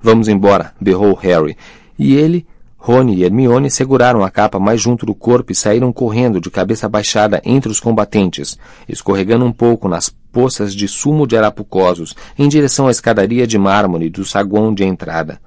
Vamos 0.00 0.28
embora, 0.28 0.72
berrou 0.80 1.14
Harry, 1.14 1.56
e 1.98 2.14
ele 2.14 2.46
Rony 2.80 3.16
e 3.16 3.24
Hermione 3.24 3.70
seguraram 3.70 4.22
a 4.22 4.30
capa 4.30 4.58
mais 4.60 4.80
junto 4.80 5.04
do 5.04 5.14
corpo 5.14 5.50
e 5.50 5.54
saíram 5.54 5.92
correndo 5.92 6.40
de 6.40 6.48
cabeça 6.48 6.88
baixada 6.88 7.42
entre 7.44 7.70
os 7.70 7.80
combatentes, 7.80 8.56
escorregando 8.88 9.44
um 9.44 9.52
pouco 9.52 9.88
nas 9.88 10.08
poças 10.08 10.72
de 10.72 10.86
sumo 10.86 11.26
de 11.26 11.36
arapucosos 11.36 12.14
em 12.38 12.48
direção 12.48 12.86
à 12.86 12.90
escadaria 12.90 13.46
de 13.46 13.58
mármore 13.58 14.08
do 14.08 14.24
saguão 14.24 14.72
de 14.72 14.84
entrada. 14.84 15.40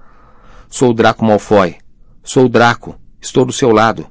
Sou 0.70 0.94
Draco 0.94 1.24
Malfoy. 1.24 1.78
Sou 2.22 2.50
Draco. 2.50 2.96
Estou 3.20 3.46
do 3.46 3.54
seu 3.54 3.72
lado. 3.72 4.06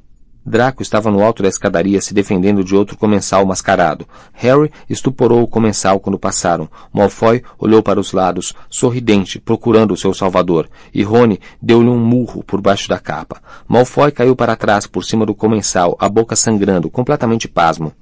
Draco 0.50 0.82
estava 0.82 1.10
no 1.10 1.24
alto 1.24 1.42
da 1.42 1.48
escadaria 1.48 2.00
se 2.00 2.12
defendendo 2.12 2.62
de 2.62 2.76
outro 2.76 2.96
comensal 2.96 3.46
mascarado. 3.46 4.06
Harry 4.32 4.70
estuporou 4.88 5.42
o 5.42 5.46
comensal 5.46 5.98
quando 6.00 6.18
passaram. 6.18 6.68
Malfoy 6.92 7.42
olhou 7.58 7.82
para 7.82 7.98
os 7.98 8.12
lados, 8.12 8.52
sorridente, 8.68 9.38
procurando 9.38 9.94
o 9.94 9.96
seu 9.96 10.12
salvador, 10.12 10.68
e 10.92 11.02
Rony 11.02 11.40
deu-lhe 11.62 11.88
um 11.88 11.98
murro 11.98 12.42
por 12.42 12.60
baixo 12.60 12.88
da 12.88 12.98
capa. 12.98 13.40
Malfoy 13.66 14.10
caiu 14.10 14.36
para 14.36 14.56
trás 14.56 14.86
por 14.86 15.04
cima 15.04 15.24
do 15.24 15.34
comensal, 15.34 15.96
a 15.98 16.08
boca 16.08 16.36
sangrando, 16.36 16.90
completamente 16.90 17.48
pasmo. 17.48 17.92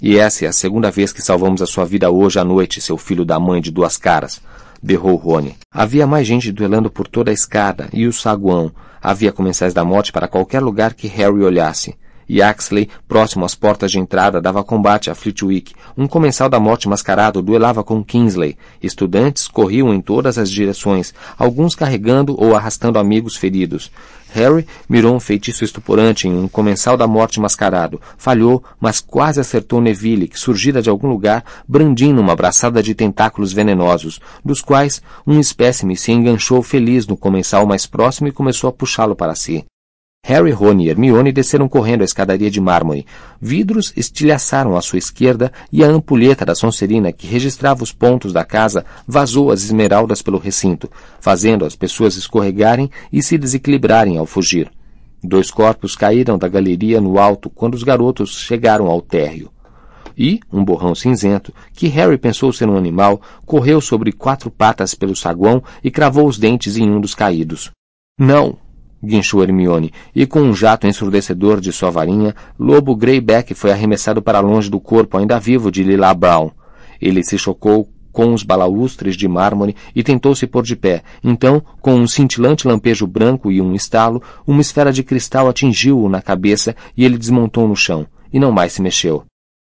E 0.00 0.18
essa 0.18 0.46
é 0.46 0.48
a 0.48 0.52
segunda 0.52 0.90
vez 0.90 1.12
que 1.12 1.22
salvamos 1.22 1.62
a 1.62 1.66
sua 1.66 1.84
vida 1.84 2.10
hoje 2.10 2.40
à 2.40 2.44
noite, 2.44 2.80
seu 2.80 2.96
filho 2.96 3.24
da 3.24 3.38
mãe 3.38 3.60
de 3.60 3.70
duas 3.70 3.96
caras 3.96 4.40
berrou 4.82 5.14
Rony. 5.16 5.56
Havia 5.70 6.06
mais 6.06 6.26
gente 6.26 6.50
duelando 6.50 6.90
por 6.90 7.06
toda 7.06 7.30
a 7.30 7.34
escada 7.34 7.88
e 7.92 8.06
o 8.06 8.12
saguão. 8.12 8.72
Havia 9.00 9.32
comensais 9.32 9.72
da 9.72 9.84
morte 9.84 10.12
para 10.12 10.28
qualquer 10.28 10.60
lugar 10.60 10.94
que 10.94 11.06
Harry 11.06 11.42
olhasse. 11.42 11.94
E 12.32 12.40
Axley, 12.40 12.88
próximo 13.06 13.44
às 13.44 13.54
portas 13.54 13.92
de 13.92 13.98
entrada, 13.98 14.40
dava 14.40 14.64
combate 14.64 15.10
a 15.10 15.14
Flitwick. 15.14 15.74
Um 15.94 16.08
comensal 16.08 16.48
da 16.48 16.58
morte 16.58 16.88
mascarado 16.88 17.42
duelava 17.42 17.84
com 17.84 18.02
Kingsley. 18.02 18.56
Estudantes 18.82 19.46
corriam 19.46 19.92
em 19.92 20.00
todas 20.00 20.38
as 20.38 20.50
direções, 20.50 21.12
alguns 21.36 21.74
carregando 21.74 22.34
ou 22.42 22.56
arrastando 22.56 22.98
amigos 22.98 23.36
feridos. 23.36 23.92
Harry 24.30 24.66
mirou 24.88 25.14
um 25.14 25.20
feitiço 25.20 25.62
estuporante 25.62 26.26
em 26.26 26.32
um 26.32 26.48
comensal 26.48 26.96
da 26.96 27.06
morte 27.06 27.38
mascarado. 27.38 28.00
Falhou, 28.16 28.64
mas 28.80 28.98
quase 28.98 29.38
acertou 29.38 29.82
Neville, 29.82 30.26
que 30.26 30.40
surgira 30.40 30.80
de 30.80 30.88
algum 30.88 31.08
lugar, 31.08 31.44
brandindo 31.68 32.18
uma 32.18 32.34
braçada 32.34 32.82
de 32.82 32.94
tentáculos 32.94 33.52
venenosos, 33.52 34.22
dos 34.42 34.62
quais 34.62 35.02
um 35.26 35.38
espécime 35.38 35.98
se 35.98 36.10
enganchou 36.10 36.62
feliz 36.62 37.06
no 37.06 37.14
comensal 37.14 37.66
mais 37.66 37.84
próximo 37.84 38.28
e 38.28 38.32
começou 38.32 38.70
a 38.70 38.72
puxá-lo 38.72 39.14
para 39.14 39.34
si. 39.34 39.66
Harry, 40.24 40.52
Rony 40.52 40.86
e 40.86 40.88
Hermione 40.88 41.32
desceram 41.32 41.68
correndo 41.68 42.02
a 42.02 42.04
escadaria 42.04 42.48
de 42.48 42.60
mármore. 42.60 43.04
Vidros 43.40 43.92
estilhaçaram 43.96 44.76
à 44.76 44.80
sua 44.80 44.98
esquerda 44.98 45.52
e 45.72 45.82
a 45.82 45.88
ampulheta 45.88 46.46
da 46.46 46.54
Sonserina, 46.54 47.10
que 47.10 47.26
registrava 47.26 47.82
os 47.82 47.90
pontos 47.90 48.32
da 48.32 48.44
casa, 48.44 48.84
vazou 49.06 49.50
as 49.50 49.64
esmeraldas 49.64 50.22
pelo 50.22 50.38
recinto, 50.38 50.88
fazendo 51.20 51.64
as 51.64 51.74
pessoas 51.74 52.14
escorregarem 52.14 52.88
e 53.12 53.20
se 53.20 53.36
desequilibrarem 53.36 54.16
ao 54.16 54.24
fugir. 54.24 54.70
Dois 55.24 55.50
corpos 55.50 55.96
caíram 55.96 56.38
da 56.38 56.46
galeria 56.46 57.00
no 57.00 57.18
alto 57.18 57.50
quando 57.50 57.74
os 57.74 57.82
garotos 57.82 58.30
chegaram 58.30 58.86
ao 58.86 59.00
térreo. 59.00 59.50
E 60.16 60.38
um 60.52 60.64
borrão 60.64 60.94
cinzento, 60.94 61.52
que 61.72 61.88
Harry 61.88 62.16
pensou 62.16 62.52
ser 62.52 62.68
um 62.68 62.76
animal, 62.76 63.20
correu 63.44 63.80
sobre 63.80 64.12
quatro 64.12 64.52
patas 64.52 64.94
pelo 64.94 65.16
saguão 65.16 65.64
e 65.82 65.90
cravou 65.90 66.28
os 66.28 66.38
dentes 66.38 66.76
em 66.76 66.88
um 66.88 67.00
dos 67.00 67.12
caídos. 67.12 67.72
Não! 68.16 68.61
Guinchou 69.02 69.42
Hermione, 69.42 69.92
e 70.14 70.26
com 70.26 70.40
um 70.40 70.54
jato 70.54 70.86
ensurdecedor 70.86 71.60
de 71.60 71.72
sua 71.72 71.90
varinha, 71.90 72.34
Lobo 72.58 72.94
Greyback 72.94 73.54
foi 73.54 73.72
arremessado 73.72 74.22
para 74.22 74.40
longe 74.40 74.70
do 74.70 74.78
corpo 74.78 75.18
ainda 75.18 75.40
vivo 75.40 75.70
de 75.70 75.82
Lila 75.82 76.14
Brown. 76.14 76.50
Ele 77.00 77.24
se 77.24 77.36
chocou 77.36 77.88
com 78.12 78.34
os 78.34 78.42
balaustres 78.42 79.16
de 79.16 79.26
mármore 79.26 79.74
e 79.94 80.02
tentou 80.02 80.34
se 80.34 80.46
pôr 80.46 80.62
de 80.62 80.76
pé. 80.76 81.02
Então, 81.24 81.62
com 81.80 81.94
um 81.94 82.06
cintilante 82.06 82.68
lampejo 82.68 83.06
branco 83.06 83.50
e 83.50 83.60
um 83.60 83.74
estalo, 83.74 84.22
uma 84.46 84.60
esfera 84.60 84.92
de 84.92 85.02
cristal 85.02 85.48
atingiu-o 85.48 86.08
na 86.08 86.20
cabeça 86.20 86.76
e 86.96 87.04
ele 87.04 87.18
desmontou 87.18 87.66
no 87.66 87.74
chão, 87.74 88.06
e 88.32 88.38
não 88.38 88.52
mais 88.52 88.74
se 88.74 88.82
mexeu. 88.82 89.24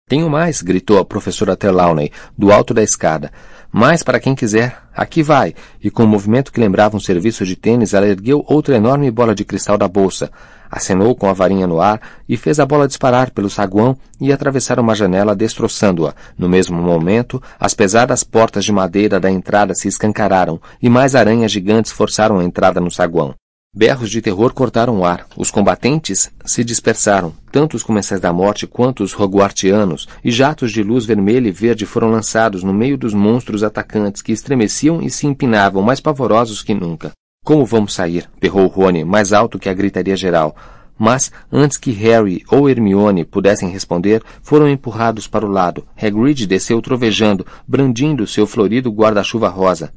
Tenho 0.08 0.28
mais, 0.28 0.64
gritou 0.64 0.98
a 0.98 1.06
professora 1.06 1.56
Trelawney, 1.56 2.12
do 2.36 2.52
alto 2.52 2.74
da 2.74 2.82
escada. 2.82 3.32
Mais 3.72 4.02
para 4.02 4.20
quem 4.20 4.34
quiser. 4.34 4.78
Aqui 4.96 5.22
vai. 5.22 5.54
E 5.82 5.90
com 5.92 6.04
um 6.04 6.08
movimento 6.08 6.52
que 6.52 6.60
lembrava 6.60 6.98
um 6.98 7.00
serviço 7.00 7.46
de 7.46 7.56
tênis, 7.56 7.94
ela 7.94 8.08
ergueu 8.08 8.44
outra 8.48 8.76
enorme 8.76 9.10
bola 9.12 9.36
de 9.36 9.46
cristal 9.46 9.78
da 9.78 9.88
bolsa, 9.88 10.32
acenou 10.70 11.16
com 11.16 11.30
a 11.30 11.34
varinha 11.34 11.68
no 11.68 11.80
ar 11.80 12.02
e 12.28 12.36
fez 12.36 12.60
a 12.60 12.66
bola 12.66 12.88
disparar 12.88 13.32
pelo 13.32 13.50
saguão 13.50 13.96
e 14.20 14.34
atravessar 14.34 14.80
uma 14.80 14.96
janela, 14.96 15.36
destroçando-a. 15.36 16.14
No 16.38 16.50
mesmo 16.50 16.82
momento, 16.82 17.42
as 17.60 17.74
pesadas 17.74 18.24
portas 18.24 18.66
de 18.66 18.72
madeira 18.72 19.20
da 19.20 19.30
entrada 19.30 19.74
se 19.74 19.88
escancararam 19.88 20.60
e 20.82 20.90
mais 20.90 21.16
aranhas 21.16 21.52
gigantes 21.52 21.92
forçaram 21.92 22.40
a 22.40 22.44
entrada 22.44 22.82
no 22.82 22.92
saguão. 22.92 23.39
Berros 23.72 24.10
de 24.10 24.20
terror 24.20 24.52
cortaram 24.52 25.00
o 25.00 25.06
ar. 25.06 25.28
Os 25.38 25.52
combatentes 25.52 26.32
se 26.44 26.64
dispersaram, 26.64 27.36
tanto 27.52 27.78
os 27.78 27.84
comensais 27.84 28.20
da 28.20 28.34
morte 28.34 28.66
quanto 28.66 29.04
os 29.04 29.14
roguartianos, 29.14 30.08
e 30.24 30.32
jatos 30.32 30.72
de 30.72 30.82
luz 30.82 31.06
vermelha 31.06 31.48
e 31.48 31.52
verde 31.52 31.86
foram 31.86 32.10
lançados 32.10 32.64
no 32.64 32.74
meio 32.74 32.98
dos 32.98 33.14
monstros 33.14 33.64
atacantes 33.64 34.24
que 34.24 34.32
estremeciam 34.32 35.04
e 35.04 35.12
se 35.12 35.28
empinavam 35.28 35.84
mais 35.84 36.00
pavorosos 36.00 36.64
que 36.64 36.74
nunca. 36.74 37.12
Como 37.46 37.64
vamos 37.64 37.94
sair? 37.94 38.28
berrou 38.42 38.66
Rony, 38.66 39.06
mais 39.06 39.32
alto 39.32 39.60
que 39.60 39.70
a 39.70 39.74
gritaria 39.74 40.18
geral. 40.18 40.56
Mas, 40.98 41.32
antes 41.52 41.78
que 41.78 41.92
Harry 41.92 42.44
ou 42.52 42.68
Hermione 42.68 43.24
pudessem 43.24 43.70
responder, 43.70 44.24
foram 44.42 44.68
empurrados 44.68 45.28
para 45.28 45.46
o 45.46 45.50
lado. 45.50 45.86
Hagrid 45.96 46.48
desceu 46.48 46.82
trovejando, 46.82 47.46
brandindo 47.68 48.26
seu 48.26 48.48
florido 48.48 48.90
guarda-chuva 48.90 49.48
rosa. 49.48 49.94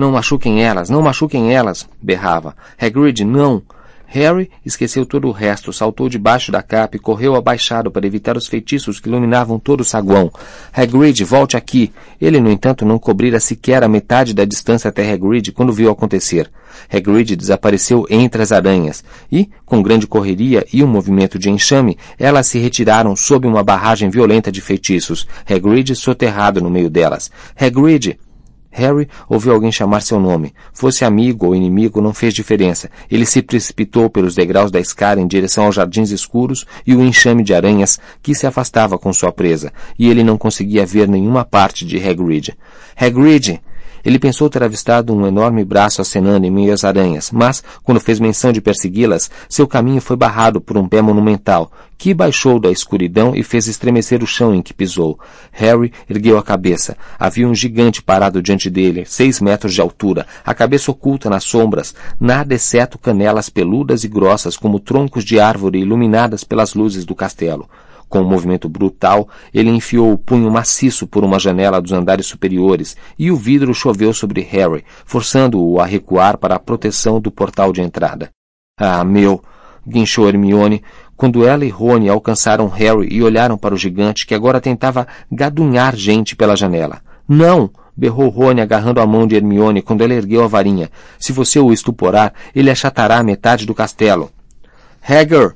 Não 0.00 0.12
machuquem 0.12 0.62
elas, 0.64 0.88
não 0.88 1.02
machuquem 1.02 1.52
elas, 1.52 1.86
berrava. 2.00 2.56
Hagrid, 2.80 3.22
não! 3.22 3.62
Harry 4.06 4.50
esqueceu 4.64 5.04
todo 5.04 5.28
o 5.28 5.30
resto, 5.30 5.74
saltou 5.74 6.08
debaixo 6.08 6.50
da 6.50 6.62
capa 6.62 6.96
e 6.96 6.98
correu 6.98 7.36
abaixado 7.36 7.90
para 7.90 8.06
evitar 8.06 8.34
os 8.34 8.46
feitiços 8.46 8.98
que 8.98 9.10
iluminavam 9.10 9.58
todo 9.58 9.82
o 9.82 9.84
saguão. 9.84 10.32
Hagrid, 10.72 11.22
volte 11.22 11.54
aqui! 11.54 11.92
Ele, 12.18 12.40
no 12.40 12.50
entanto, 12.50 12.86
não 12.86 12.98
cobrira 12.98 13.38
sequer 13.38 13.84
a 13.84 13.88
metade 13.88 14.32
da 14.32 14.46
distância 14.46 14.88
até 14.88 15.12
Hagrid 15.12 15.52
quando 15.52 15.70
viu 15.70 15.90
acontecer. 15.90 16.50
Hagrid 16.90 17.36
desapareceu 17.36 18.06
entre 18.08 18.40
as 18.40 18.52
aranhas 18.52 19.04
e, 19.30 19.50
com 19.66 19.82
grande 19.82 20.06
correria 20.06 20.64
e 20.72 20.82
um 20.82 20.88
movimento 20.88 21.38
de 21.38 21.50
enxame, 21.50 21.98
elas 22.18 22.46
se 22.46 22.58
retiraram 22.58 23.14
sob 23.14 23.46
uma 23.46 23.62
barragem 23.62 24.08
violenta 24.08 24.50
de 24.50 24.62
feitiços. 24.62 25.28
Hagrid 25.46 25.94
soterrado 25.94 26.58
no 26.62 26.70
meio 26.70 26.88
delas. 26.88 27.30
Hagrid! 27.54 28.18
Harry 28.70 29.08
ouviu 29.28 29.52
alguém 29.52 29.72
chamar 29.72 30.00
seu 30.00 30.20
nome. 30.20 30.54
Fosse 30.72 31.04
amigo 31.04 31.46
ou 31.46 31.54
inimigo, 31.54 32.00
não 32.00 32.14
fez 32.14 32.32
diferença. 32.32 32.90
Ele 33.10 33.26
se 33.26 33.42
precipitou 33.42 34.08
pelos 34.08 34.34
degraus 34.34 34.70
da 34.70 34.80
escada 34.80 35.20
em 35.20 35.26
direção 35.26 35.64
aos 35.64 35.74
jardins 35.74 36.10
escuros 36.10 36.64
e 36.86 36.94
o 36.94 37.02
enxame 37.02 37.42
de 37.42 37.52
aranhas 37.52 37.98
que 38.22 38.34
se 38.34 38.46
afastava 38.46 38.98
com 38.98 39.12
sua 39.12 39.32
presa, 39.32 39.72
e 39.98 40.08
ele 40.08 40.22
não 40.22 40.38
conseguia 40.38 40.86
ver 40.86 41.08
nenhuma 41.08 41.44
parte 41.44 41.84
de 41.84 41.96
Hagrid. 41.96 42.56
Hagrid! 42.96 43.60
Ele 44.04 44.18
pensou 44.18 44.48
ter 44.48 44.62
avistado 44.62 45.14
um 45.14 45.26
enorme 45.26 45.64
braço 45.64 46.00
acenando 46.00 46.46
em 46.46 46.50
meio 46.50 46.72
às 46.72 46.84
aranhas, 46.84 47.30
mas, 47.30 47.62
quando 47.82 48.00
fez 48.00 48.18
menção 48.18 48.52
de 48.52 48.60
persegui-las, 48.60 49.30
seu 49.48 49.66
caminho 49.66 50.00
foi 50.00 50.16
barrado 50.16 50.60
por 50.60 50.76
um 50.76 50.88
pé 50.88 51.02
monumental, 51.02 51.70
que 51.98 52.14
baixou 52.14 52.58
da 52.58 52.70
escuridão 52.70 53.36
e 53.36 53.42
fez 53.42 53.66
estremecer 53.66 54.22
o 54.22 54.26
chão 54.26 54.54
em 54.54 54.62
que 54.62 54.72
pisou. 54.72 55.20
Harry 55.52 55.92
ergueu 56.08 56.38
a 56.38 56.42
cabeça. 56.42 56.96
Havia 57.18 57.46
um 57.46 57.54
gigante 57.54 58.02
parado 58.02 58.40
diante 58.40 58.70
dele, 58.70 59.04
seis 59.06 59.38
metros 59.38 59.74
de 59.74 59.82
altura, 59.82 60.26
a 60.44 60.54
cabeça 60.54 60.90
oculta 60.90 61.28
nas 61.28 61.44
sombras, 61.44 61.94
nada 62.18 62.54
exceto 62.54 62.98
canelas 62.98 63.50
peludas 63.50 64.02
e 64.02 64.08
grossas 64.08 64.56
como 64.56 64.80
troncos 64.80 65.24
de 65.24 65.38
árvore 65.38 65.80
iluminadas 65.80 66.42
pelas 66.42 66.72
luzes 66.72 67.04
do 67.04 67.14
castelo. 67.14 67.68
Com 68.10 68.22
um 68.22 68.28
movimento 68.28 68.68
brutal, 68.68 69.28
ele 69.54 69.70
enfiou 69.70 70.12
o 70.12 70.18
punho 70.18 70.50
maciço 70.50 71.06
por 71.06 71.22
uma 71.22 71.38
janela 71.38 71.80
dos 71.80 71.92
andares 71.92 72.26
superiores 72.26 72.96
e 73.16 73.30
o 73.30 73.36
vidro 73.36 73.72
choveu 73.72 74.12
sobre 74.12 74.40
Harry, 74.40 74.84
forçando-o 75.06 75.80
a 75.80 75.86
recuar 75.86 76.36
para 76.36 76.56
a 76.56 76.58
proteção 76.58 77.20
do 77.20 77.30
portal 77.30 77.72
de 77.72 77.80
entrada. 77.80 78.28
Ah, 78.76 79.04
meu! 79.04 79.40
guinchou 79.86 80.28
Hermione, 80.28 80.82
quando 81.16 81.46
ela 81.46 81.64
e 81.64 81.68
Rony 81.68 82.08
alcançaram 82.08 82.66
Harry 82.66 83.06
e 83.12 83.22
olharam 83.22 83.56
para 83.56 83.74
o 83.74 83.78
gigante 83.78 84.26
que 84.26 84.34
agora 84.34 84.60
tentava 84.60 85.06
gadunhar 85.30 85.94
gente 85.94 86.34
pela 86.34 86.56
janela. 86.56 87.00
Não! 87.28 87.70
berrou 87.96 88.28
Rony 88.28 88.60
agarrando 88.60 89.00
a 89.00 89.06
mão 89.06 89.24
de 89.24 89.36
Hermione 89.36 89.82
quando 89.82 90.02
ela 90.02 90.14
ergueu 90.14 90.42
a 90.42 90.48
varinha. 90.48 90.90
Se 91.16 91.32
você 91.32 91.60
o 91.60 91.72
estuporar, 91.72 92.32
ele 92.56 92.70
achatará 92.70 93.22
metade 93.22 93.64
do 93.64 93.74
castelo. 93.74 94.30
Hagger! 95.00 95.54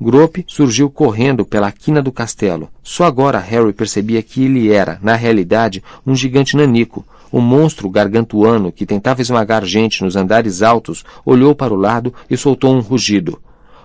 Grope 0.00 0.44
surgiu 0.48 0.90
correndo 0.90 1.46
pela 1.46 1.70
quina 1.70 2.02
do 2.02 2.10
castelo. 2.10 2.68
Só 2.82 3.04
agora 3.04 3.38
Harry 3.38 3.72
percebia 3.72 4.22
que 4.22 4.44
ele 4.44 4.72
era, 4.72 4.98
na 5.00 5.14
realidade, 5.14 5.82
um 6.06 6.14
gigante 6.14 6.56
nanico. 6.56 7.06
O 7.30 7.40
monstro 7.40 7.88
gargantuano 7.88 8.72
que 8.72 8.86
tentava 8.86 9.22
esmagar 9.22 9.64
gente 9.64 10.02
nos 10.02 10.16
andares 10.16 10.62
altos 10.62 11.04
olhou 11.24 11.54
para 11.54 11.72
o 11.72 11.76
lado 11.76 12.12
e 12.28 12.36
soltou 12.36 12.74
um 12.74 12.80
rugido. 12.80 13.40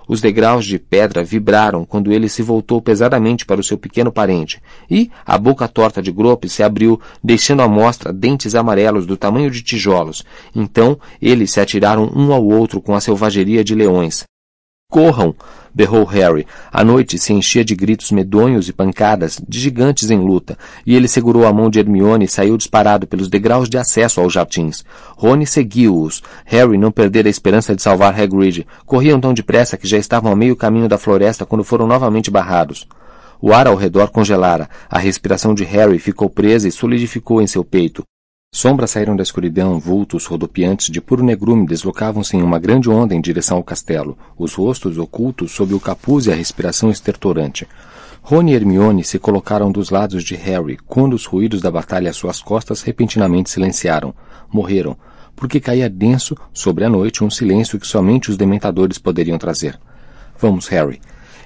Os 0.07 0.21
degraus 0.21 0.65
de 0.65 0.79
pedra 0.79 1.23
vibraram 1.23 1.85
quando 1.85 2.11
ele 2.11 2.27
se 2.27 2.41
voltou 2.41 2.81
pesadamente 2.81 3.45
para 3.45 3.61
o 3.61 3.63
seu 3.63 3.77
pequeno 3.77 4.11
parente, 4.11 4.59
e 4.89 5.11
a 5.23 5.37
boca 5.37 5.67
torta 5.67 6.01
de 6.01 6.11
Grope 6.11 6.49
se 6.49 6.63
abriu, 6.63 6.99
deixando 7.23 7.61
à 7.61 7.67
mostra 7.67 8.11
dentes 8.11 8.55
amarelos 8.55 9.05
do 9.05 9.15
tamanho 9.15 9.51
de 9.51 9.61
tijolos. 9.61 10.25
Então 10.55 10.99
eles 11.21 11.51
se 11.51 11.61
atiraram 11.61 12.11
um 12.15 12.33
ao 12.33 12.43
outro 12.43 12.81
com 12.81 12.95
a 12.95 12.99
selvageria 12.99 13.63
de 13.63 13.75
leões. 13.75 14.23
Corram! 14.91 15.35
Berrou 15.73 16.03
Harry. 16.05 16.45
A 16.71 16.83
noite 16.83 17.17
se 17.17 17.33
enchia 17.33 17.63
de 17.63 17.75
gritos 17.75 18.11
medonhos 18.11 18.67
e 18.67 18.73
pancadas 18.73 19.41
de 19.47 19.59
gigantes 19.59 20.09
em 20.09 20.19
luta, 20.19 20.57
e 20.85 20.95
ele 20.95 21.07
segurou 21.07 21.45
a 21.45 21.53
mão 21.53 21.69
de 21.69 21.79
Hermione 21.79 22.25
e 22.25 22.29
saiu 22.29 22.57
disparado 22.57 23.07
pelos 23.07 23.29
degraus 23.29 23.69
de 23.69 23.77
acesso 23.77 24.21
aos 24.21 24.33
jardins. 24.33 24.83
Rony 25.15 25.45
seguiu-os. 25.45 26.21
Harry 26.45 26.77
não 26.77 26.91
perdera 26.91 27.27
a 27.27 27.31
esperança 27.31 27.75
de 27.75 27.81
salvar 27.81 28.19
Hagrid. 28.19 28.65
Corriam 28.85 29.19
tão 29.19 29.33
depressa 29.33 29.77
que 29.77 29.87
já 29.87 29.97
estavam 29.97 30.31
a 30.31 30.35
meio 30.35 30.55
caminho 30.55 30.87
da 30.87 30.97
floresta 30.97 31.45
quando 31.45 31.63
foram 31.63 31.87
novamente 31.87 32.31
barrados. 32.31 32.87
O 33.41 33.53
ar 33.53 33.67
ao 33.67 33.75
redor 33.75 34.09
congelara. 34.09 34.69
A 34.89 34.99
respiração 34.99 35.53
de 35.53 35.63
Harry 35.63 35.97
ficou 35.97 36.29
presa 36.29 36.67
e 36.67 36.71
solidificou 36.71 37.41
em 37.41 37.47
seu 37.47 37.63
peito. 37.63 38.03
Sombras 38.51 38.91
saíram 38.91 39.15
da 39.15 39.21
escuridão, 39.21 39.79
vultos 39.79 40.25
rodopiantes 40.25 40.89
de 40.89 40.99
puro 40.99 41.23
negrume 41.23 41.67
deslocavam-se 41.67 42.35
em 42.35 42.41
uma 42.41 42.57
grande 42.57 42.89
onda 42.89 43.13
em 43.13 43.21
direção 43.21 43.57
ao 43.57 43.63
castelo, 43.63 44.17
os 44.35 44.55
rostos 44.55 44.97
ocultos 44.97 45.51
sob 45.51 45.75
o 45.75 45.79
capuz 45.79 46.25
e 46.25 46.31
a 46.31 46.35
respiração 46.35 46.89
estertorante. 46.89 47.67
Rony 48.23 48.51
e 48.51 48.55
Hermione 48.55 49.03
se 49.03 49.19
colocaram 49.19 49.71
dos 49.71 49.91
lados 49.91 50.23
de 50.23 50.35
Harry 50.35 50.77
quando 50.87 51.13
os 51.13 51.25
ruídos 51.25 51.61
da 51.61 51.69
batalha 51.69 52.09
às 52.09 52.17
suas 52.17 52.41
costas 52.41 52.81
repentinamente 52.81 53.51
silenciaram. 53.51 54.15
Morreram, 54.51 54.97
porque 55.35 55.59
caía 55.59 55.89
denso 55.89 56.35
sobre 56.51 56.83
a 56.83 56.89
noite 56.89 57.23
um 57.23 57.29
silêncio 57.29 57.79
que 57.79 57.87
somente 57.87 58.31
os 58.31 58.35
dementadores 58.35 58.97
poderiam 58.97 59.37
trazer. 59.37 59.79
Vamos, 60.39 60.67
Harry. 60.67 60.99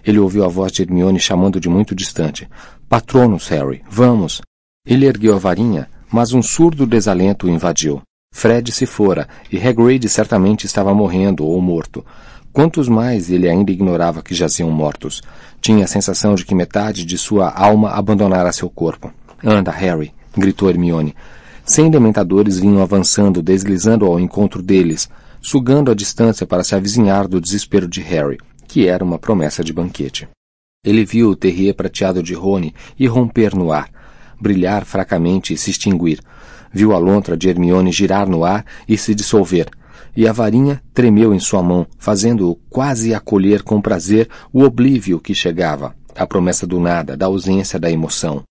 Ele 0.06 0.20
ouviu 0.20 0.46
a 0.46 0.48
voz 0.48 0.72
de 0.72 0.82
Hermione 0.82 1.20
chamando 1.20 1.60
de 1.60 1.68
muito 1.68 1.94
distante. 1.94 2.50
Patronos, 2.88 3.50
Harry, 3.50 3.84
vamos. 3.90 4.42
Ele 4.86 5.06
ergueu 5.06 5.36
a 5.36 5.40
varinha 5.40 5.93
mas 6.14 6.32
um 6.32 6.44
surdo 6.44 6.86
desalento 6.86 7.48
o 7.48 7.50
invadiu. 7.50 8.00
Fred 8.32 8.72
se 8.72 8.86
fora, 8.86 9.28
e 9.52 9.58
Hagrid 9.58 10.08
certamente 10.08 10.68
estava 10.68 10.94
morrendo 10.94 11.44
ou 11.44 11.60
morto. 11.60 12.06
Quantos 12.52 12.88
mais 12.88 13.32
ele 13.32 13.50
ainda 13.50 13.72
ignorava 13.72 14.22
que 14.22 14.36
jaziam 14.36 14.70
mortos? 14.70 15.24
Tinha 15.60 15.86
a 15.86 15.88
sensação 15.88 16.36
de 16.36 16.46
que 16.46 16.54
metade 16.54 17.04
de 17.04 17.18
sua 17.18 17.50
alma 17.50 17.90
abandonara 17.90 18.52
seu 18.52 18.70
corpo. 18.70 19.12
Anda, 19.44 19.72
Harry, 19.72 20.14
gritou 20.38 20.70
Hermione. 20.70 21.16
Cem 21.66 21.90
dementadores 21.90 22.60
vinham 22.60 22.84
avançando, 22.84 23.42
deslizando 23.42 24.06
ao 24.06 24.20
encontro 24.20 24.62
deles, 24.62 25.10
sugando 25.42 25.90
a 25.90 25.96
distância 25.96 26.46
para 26.46 26.64
se 26.64 26.76
avizinhar 26.76 27.28
do 27.28 27.42
desespero 27.42 27.88
de 27.88 28.02
Harry, 28.02 28.38
que 28.68 28.88
era 28.88 29.04
uma 29.04 29.18
promessa 29.18 29.64
de 29.64 29.74
banquete. 29.74 30.28
Ele 30.86 31.04
viu 31.06 31.30
o 31.30 31.36
terrier 31.36 31.74
prateado 31.74 32.22
de 32.22 32.36
Rony 32.36 32.74
irromper 33.00 33.56
no 33.56 33.72
ar, 33.72 33.90
brilhar 34.40 34.86
fracamente 34.86 35.54
e 35.54 35.58
se 35.58 35.72
extinguir. 35.72 36.20
Viu 36.72 36.94
a 36.94 36.98
lontra 36.98 37.38
de 37.38 37.50
Hermione 37.50 37.92
girar 37.92 38.28
no 38.28 38.44
ar 38.44 38.66
e 38.88 38.98
se 38.98 39.14
dissolver, 39.14 39.70
e 40.16 40.28
a 40.28 40.32
varinha 40.32 40.82
tremeu 40.94 41.34
em 41.34 41.40
sua 41.40 41.64
mão, 41.64 41.88
fazendo-o 41.98 42.56
quase 42.70 43.14
acolher 43.14 43.64
com 43.64 43.82
prazer 43.82 44.30
o 44.52 44.64
oblívio 44.64 45.20
que 45.20 45.34
chegava, 45.34 45.96
a 46.16 46.26
promessa 46.26 46.68
do 46.68 46.80
nada, 46.80 47.18
da 47.18 47.26
ausência 47.26 47.80
da 47.80 47.92
emoção. 47.92 48.44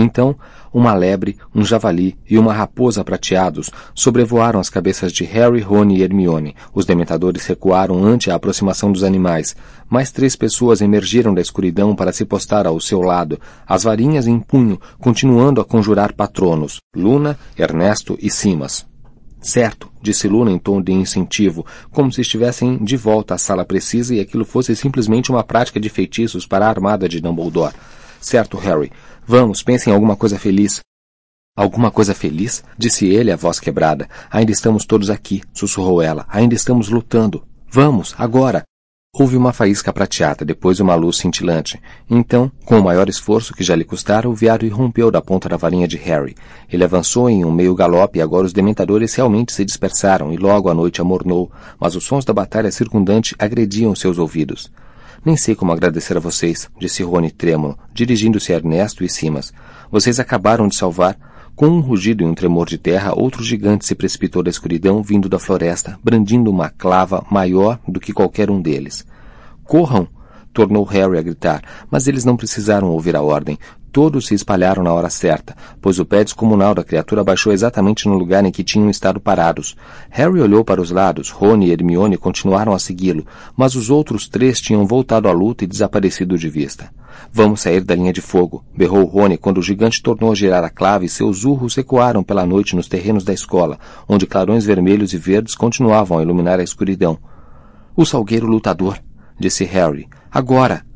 Então, 0.00 0.36
uma 0.72 0.94
lebre, 0.94 1.36
um 1.52 1.64
javali 1.64 2.16
e 2.30 2.38
uma 2.38 2.52
raposa 2.52 3.02
prateados 3.02 3.68
sobrevoaram 3.92 4.60
as 4.60 4.70
cabeças 4.70 5.12
de 5.12 5.24
Harry, 5.24 5.60
Rony 5.60 5.98
e 5.98 6.02
Hermione. 6.02 6.54
Os 6.72 6.86
dementadores 6.86 7.44
recuaram 7.46 8.04
ante 8.04 8.30
a 8.30 8.36
aproximação 8.36 8.92
dos 8.92 9.02
animais. 9.02 9.56
Mais 9.90 10.12
três 10.12 10.36
pessoas 10.36 10.80
emergiram 10.80 11.34
da 11.34 11.40
escuridão 11.40 11.96
para 11.96 12.12
se 12.12 12.24
postar 12.24 12.64
ao 12.64 12.78
seu 12.78 13.00
lado, 13.00 13.40
as 13.66 13.82
varinhas 13.82 14.28
em 14.28 14.38
punho, 14.38 14.80
continuando 15.00 15.60
a 15.60 15.64
conjurar 15.64 16.12
patronos: 16.12 16.78
Luna, 16.94 17.36
Ernesto 17.58 18.16
e 18.22 18.30
Simas. 18.30 18.86
Certo, 19.40 19.90
disse 20.00 20.28
Luna 20.28 20.52
em 20.52 20.58
tom 20.58 20.80
de 20.80 20.92
incentivo, 20.92 21.66
como 21.90 22.12
se 22.12 22.20
estivessem 22.20 22.76
de 22.78 22.96
volta 22.96 23.34
à 23.34 23.38
sala 23.38 23.64
precisa 23.64 24.14
e 24.14 24.20
aquilo 24.20 24.44
fosse 24.44 24.76
simplesmente 24.76 25.30
uma 25.30 25.42
prática 25.42 25.80
de 25.80 25.88
feitiços 25.88 26.46
para 26.46 26.66
a 26.66 26.68
armada 26.68 27.08
de 27.08 27.20
Dumbledore. 27.20 27.74
Certo, 28.20 28.56
Harry. 28.56 28.90
Vamos, 29.30 29.62
pense 29.62 29.90
em 29.90 29.92
alguma 29.92 30.16
coisa 30.16 30.38
feliz. 30.38 30.80
Alguma 31.54 31.90
coisa 31.90 32.14
feliz? 32.14 32.64
Disse 32.78 33.06
ele, 33.06 33.30
a 33.30 33.36
voz 33.36 33.60
quebrada. 33.60 34.08
Ainda 34.30 34.52
estamos 34.52 34.86
todos 34.86 35.10
aqui, 35.10 35.42
sussurrou 35.52 36.00
ela. 36.00 36.24
Ainda 36.30 36.54
estamos 36.54 36.88
lutando. 36.88 37.44
Vamos, 37.70 38.14
agora. 38.16 38.62
Houve 39.14 39.36
uma 39.36 39.52
faísca 39.52 39.92
prateada, 39.92 40.46
depois 40.46 40.80
uma 40.80 40.94
luz 40.94 41.18
cintilante. 41.18 41.78
Então, 42.08 42.50
com 42.64 42.78
o 42.78 42.82
maior 42.82 43.06
esforço 43.06 43.52
que 43.52 43.62
já 43.62 43.76
lhe 43.76 43.84
custara, 43.84 44.26
o 44.26 44.34
viário 44.34 44.66
irrompeu 44.66 45.10
da 45.10 45.20
ponta 45.20 45.46
da 45.46 45.58
varinha 45.58 45.86
de 45.86 45.98
Harry. 45.98 46.34
Ele 46.72 46.84
avançou 46.84 47.28
em 47.28 47.44
um 47.44 47.52
meio 47.52 47.74
galope 47.74 48.18
e 48.18 48.22
agora 48.22 48.46
os 48.46 48.54
dementadores 48.54 49.14
realmente 49.14 49.52
se 49.52 49.62
dispersaram 49.62 50.32
e 50.32 50.38
logo 50.38 50.70
a 50.70 50.74
noite 50.74 51.02
amornou, 51.02 51.52
mas 51.78 51.94
os 51.94 52.04
sons 52.04 52.24
da 52.24 52.32
batalha 52.32 52.70
circundante 52.70 53.34
agrediam 53.38 53.94
seus 53.94 54.16
ouvidos. 54.16 54.70
Nem 55.28 55.36
sei 55.36 55.54
como 55.54 55.72
agradecer 55.72 56.16
a 56.16 56.20
vocês, 56.20 56.70
disse 56.80 57.02
Rony 57.02 57.30
trêmulo, 57.30 57.78
dirigindo-se 57.92 58.50
a 58.50 58.56
Ernesto 58.56 59.04
e 59.04 59.10
Simas. 59.10 59.52
Vocês 59.90 60.18
acabaram 60.18 60.66
de 60.66 60.74
salvar. 60.74 61.18
Com 61.54 61.66
um 61.66 61.80
rugido 61.80 62.24
e 62.24 62.26
um 62.26 62.32
tremor 62.34 62.66
de 62.66 62.78
terra, 62.78 63.12
outro 63.14 63.44
gigante 63.44 63.84
se 63.84 63.94
precipitou 63.94 64.42
da 64.42 64.48
escuridão 64.48 65.02
vindo 65.02 65.28
da 65.28 65.38
floresta, 65.38 65.98
brandindo 66.02 66.50
uma 66.50 66.70
clava 66.70 67.26
maior 67.30 67.78
do 67.86 68.00
que 68.00 68.10
qualquer 68.10 68.50
um 68.50 68.62
deles. 68.62 69.04
Corram! 69.64 70.08
tornou 70.50 70.82
Harry 70.84 71.18
a 71.18 71.22
gritar, 71.22 71.62
mas 71.90 72.08
eles 72.08 72.24
não 72.24 72.34
precisaram 72.34 72.88
ouvir 72.88 73.14
a 73.14 73.20
ordem. 73.20 73.58
Todos 73.90 74.26
se 74.26 74.34
espalharam 74.34 74.82
na 74.82 74.92
hora 74.92 75.08
certa, 75.08 75.56
pois 75.80 75.98
o 75.98 76.04
pé 76.04 76.22
descomunal 76.22 76.74
da 76.74 76.84
criatura 76.84 77.24
baixou 77.24 77.52
exatamente 77.52 78.06
no 78.06 78.18
lugar 78.18 78.44
em 78.44 78.50
que 78.50 78.62
tinham 78.62 78.90
estado 78.90 79.18
parados. 79.18 79.74
Harry 80.10 80.40
olhou 80.40 80.62
para 80.62 80.80
os 80.80 80.90
lados, 80.90 81.30
Rony 81.30 81.68
e 81.68 81.72
Hermione 81.72 82.18
continuaram 82.18 82.72
a 82.72 82.78
segui-lo, 82.78 83.26
mas 83.56 83.74
os 83.74 83.88
outros 83.88 84.28
três 84.28 84.60
tinham 84.60 84.86
voltado 84.86 85.26
à 85.26 85.32
luta 85.32 85.64
e 85.64 85.66
desaparecido 85.66 86.36
de 86.36 86.48
vista. 86.48 86.90
Vamos 87.32 87.62
sair 87.62 87.82
da 87.82 87.94
linha 87.94 88.12
de 88.12 88.20
fogo, 88.20 88.64
berrou 88.76 89.04
Rony 89.04 89.36
quando 89.36 89.58
o 89.58 89.62
gigante 89.62 90.02
tornou 90.02 90.32
a 90.32 90.34
girar 90.34 90.64
a 90.64 90.70
clave 90.70 91.06
e 91.06 91.08
seus 91.08 91.44
urros 91.44 91.76
ecoaram 91.76 92.22
pela 92.22 92.46
noite 92.46 92.76
nos 92.76 92.88
terrenos 92.88 93.24
da 93.24 93.32
escola, 93.32 93.78
onde 94.08 94.26
clarões 94.26 94.64
vermelhos 94.64 95.12
e 95.12 95.18
verdes 95.18 95.54
continuavam 95.54 96.18
a 96.18 96.22
iluminar 96.22 96.60
a 96.60 96.62
escuridão. 96.62 97.18
O 97.96 98.04
salgueiro 98.04 98.46
lutador, 98.46 98.98
disse 99.38 99.64
Harry. 99.64 100.08
Agora! 100.30 100.87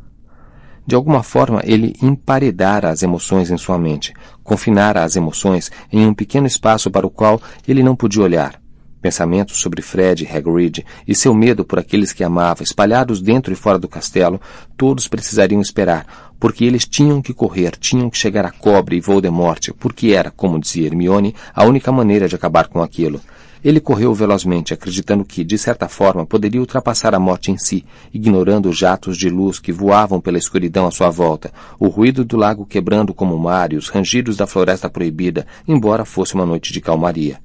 De 0.84 0.94
alguma 0.96 1.22
forma, 1.22 1.62
ele 1.64 1.94
emparedara 2.02 2.90
as 2.90 3.02
emoções 3.02 3.50
em 3.50 3.56
sua 3.56 3.78
mente, 3.78 4.12
confinara 4.42 5.04
as 5.04 5.14
emoções 5.14 5.70
em 5.92 6.04
um 6.06 6.12
pequeno 6.12 6.46
espaço 6.46 6.90
para 6.90 7.06
o 7.06 7.10
qual 7.10 7.40
ele 7.66 7.82
não 7.82 7.94
podia 7.94 8.22
olhar. 8.22 8.60
Pensamentos 9.00 9.60
sobre 9.60 9.82
Fred 9.82 10.28
Hagrid 10.32 10.84
e 11.06 11.14
seu 11.14 11.34
medo 11.34 11.64
por 11.64 11.78
aqueles 11.78 12.12
que 12.12 12.22
amava, 12.22 12.62
espalhados 12.62 13.20
dentro 13.20 13.52
e 13.52 13.56
fora 13.56 13.76
do 13.76 13.88
castelo, 13.88 14.40
todos 14.76 15.08
precisariam 15.08 15.60
esperar, 15.60 16.32
porque 16.38 16.64
eles 16.64 16.86
tinham 16.86 17.20
que 17.20 17.34
correr, 17.34 17.72
tinham 17.76 18.08
que 18.08 18.18
chegar 18.18 18.44
a 18.44 18.52
Cobre 18.52 18.96
e 18.96 19.00
Voldemort, 19.00 19.70
porque 19.78 20.12
era, 20.12 20.30
como 20.30 20.58
dizia 20.58 20.86
Hermione, 20.86 21.34
a 21.52 21.64
única 21.64 21.90
maneira 21.90 22.28
de 22.28 22.36
acabar 22.36 22.68
com 22.68 22.80
aquilo. 22.80 23.20
Ele 23.64 23.78
correu 23.78 24.12
velozmente, 24.12 24.74
acreditando 24.74 25.24
que, 25.24 25.44
de 25.44 25.56
certa 25.56 25.88
forma, 25.88 26.26
poderia 26.26 26.60
ultrapassar 26.60 27.14
a 27.14 27.20
morte 27.20 27.52
em 27.52 27.56
si, 27.56 27.84
ignorando 28.12 28.68
os 28.68 28.76
jatos 28.76 29.16
de 29.16 29.30
luz 29.30 29.60
que 29.60 29.70
voavam 29.70 30.20
pela 30.20 30.38
escuridão 30.38 30.86
à 30.86 30.90
sua 30.90 31.10
volta, 31.10 31.52
o 31.78 31.86
ruído 31.86 32.24
do 32.24 32.36
lago 32.36 32.66
quebrando 32.66 33.14
como 33.14 33.36
o 33.36 33.38
mar 33.38 33.72
e 33.72 33.76
os 33.76 33.88
rangidos 33.88 34.36
da 34.36 34.48
floresta 34.48 34.90
proibida, 34.90 35.46
embora 35.66 36.04
fosse 36.04 36.34
uma 36.34 36.44
noite 36.44 36.72
de 36.72 36.80
calmaria. 36.80 37.38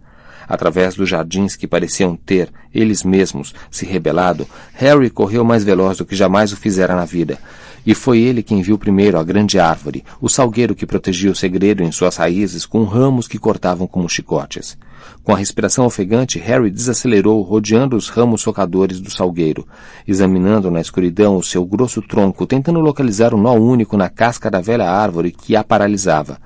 Através 0.47 0.95
dos 0.95 1.07
jardins 1.07 1.55
que 1.55 1.67
pareciam 1.67 2.15
ter, 2.15 2.49
eles 2.73 3.03
mesmos, 3.03 3.53
se 3.69 3.85
rebelado, 3.85 4.47
Harry 4.73 5.09
correu 5.09 5.43
mais 5.43 5.63
veloz 5.63 5.97
do 5.97 6.05
que 6.05 6.15
jamais 6.15 6.51
o 6.51 6.57
fizera 6.57 6.95
na 6.95 7.05
vida. 7.05 7.37
E 7.85 7.93
foi 7.93 8.19
ele 8.19 8.41
quem 8.41 8.61
viu 8.61 8.77
primeiro 8.77 9.19
a 9.19 9.23
grande 9.23 9.59
árvore, 9.59 10.03
o 10.19 10.27
salgueiro 10.27 10.73
que 10.73 10.85
protegia 10.85 11.31
o 11.31 11.35
segredo 11.35 11.83
em 11.83 11.91
suas 11.91 12.15
raízes 12.15 12.65
com 12.65 12.83
ramos 12.85 13.27
que 13.27 13.37
cortavam 13.37 13.85
como 13.85 14.09
chicotes. 14.09 14.77
Com 15.23 15.33
a 15.33 15.37
respiração 15.37 15.85
ofegante, 15.85 16.39
Harry 16.39 16.71
desacelerou, 16.71 17.41
rodeando 17.41 17.95
os 17.95 18.09
ramos 18.09 18.41
socadores 18.41 18.99
do 18.99 19.11
salgueiro, 19.11 19.67
examinando 20.07 20.71
na 20.71 20.79
escuridão 20.79 21.35
o 21.35 21.43
seu 21.43 21.65
grosso 21.65 22.01
tronco, 22.01 22.45
tentando 22.45 22.79
localizar 22.79 23.33
o 23.33 23.37
um 23.37 23.41
nó 23.41 23.53
único 23.53 23.97
na 23.97 24.09
casca 24.09 24.49
da 24.49 24.61
velha 24.61 24.89
árvore 24.89 25.31
que 25.31 25.55
a 25.55 25.63
paralisava. 25.63 26.39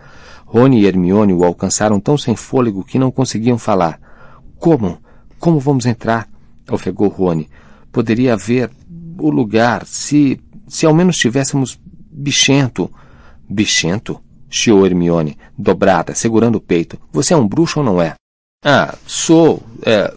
Rony 0.45 0.81
e 0.81 0.85
Hermione 0.85 1.33
o 1.33 1.43
alcançaram 1.43 1.99
tão 1.99 2.17
sem 2.17 2.35
fôlego 2.35 2.83
que 2.83 2.99
não 2.99 3.11
conseguiam 3.11 3.57
falar. 3.57 3.99
Como? 4.57 4.97
Como 5.39 5.59
vamos 5.59 5.85
entrar? 5.85 6.27
ofegou 6.69 7.07
Rony. 7.07 7.49
Poderia 7.91 8.33
haver 8.33 8.69
o 9.17 9.29
lugar 9.29 9.85
se. 9.85 10.39
se 10.67 10.85
ao 10.85 10.93
menos 10.93 11.17
tivéssemos 11.17 11.79
bichento. 12.11 12.89
Bichento? 13.49 14.19
chiou 14.49 14.85
Hermione, 14.85 15.37
dobrada, 15.57 16.13
segurando 16.13 16.55
o 16.57 16.61
peito. 16.61 16.99
Você 17.11 17.33
é 17.33 17.37
um 17.37 17.47
bruxo 17.47 17.79
ou 17.79 17.85
não 17.85 18.01
é? 18.01 18.15
Ah, 18.63 18.95
sou. 19.07 19.59
É. 19.83 20.13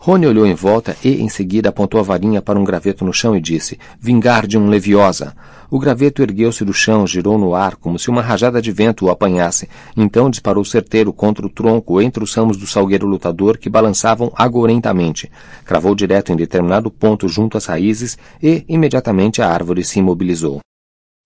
Rony 0.00 0.26
olhou 0.26 0.44
em 0.44 0.54
volta 0.54 0.96
e, 1.04 1.22
em 1.22 1.28
seguida, 1.28 1.68
apontou 1.68 2.00
a 2.00 2.02
varinha 2.02 2.42
para 2.42 2.58
um 2.58 2.64
graveto 2.64 3.04
no 3.04 3.12
chão 3.12 3.36
e 3.36 3.40
disse: 3.40 3.78
Vingar 4.00 4.44
de 4.44 4.58
um 4.58 4.68
Leviosa. 4.68 5.36
O 5.70 5.78
graveto 5.78 6.20
ergueu-se 6.20 6.64
do 6.64 6.74
chão, 6.74 7.06
girou 7.06 7.38
no 7.38 7.54
ar, 7.54 7.76
como 7.76 7.96
se 7.96 8.10
uma 8.10 8.22
rajada 8.22 8.60
de 8.60 8.72
vento 8.72 9.06
o 9.06 9.10
apanhasse. 9.10 9.68
Então 9.96 10.28
disparou 10.28 10.64
certeiro 10.64 11.12
contra 11.12 11.46
o 11.46 11.48
tronco 11.48 12.00
entre 12.00 12.24
os 12.24 12.34
ramos 12.34 12.56
do 12.56 12.66
salgueiro 12.66 13.06
lutador 13.06 13.56
que 13.56 13.70
balançavam 13.70 14.32
agorentamente. 14.34 15.30
Cravou 15.64 15.94
direto 15.94 16.32
em 16.32 16.36
determinado 16.36 16.90
ponto 16.90 17.28
junto 17.28 17.56
às 17.56 17.66
raízes 17.66 18.18
e, 18.42 18.64
imediatamente, 18.68 19.40
a 19.42 19.48
árvore 19.48 19.84
se 19.84 20.00
imobilizou. 20.00 20.58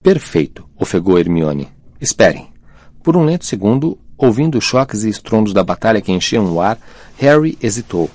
Perfeito, 0.03 0.69
ofegou 0.79 1.19
Hermione. 1.19 1.69
Esperem. 1.99 2.49
Por 3.03 3.17
um 3.17 3.25
lento 3.25 3.47
segundo, 3.47 3.99
ouvindo 4.25 4.59
os 4.59 4.65
choques 4.65 5.05
e 5.05 5.09
estrondos 5.09 5.53
da 5.53 5.63
batalha 5.63 6.01
que 6.01 6.13
enchiam 6.13 6.53
o 6.53 6.61
ar, 6.61 6.79
Harry 7.19 7.59
hesitou. 7.63 8.11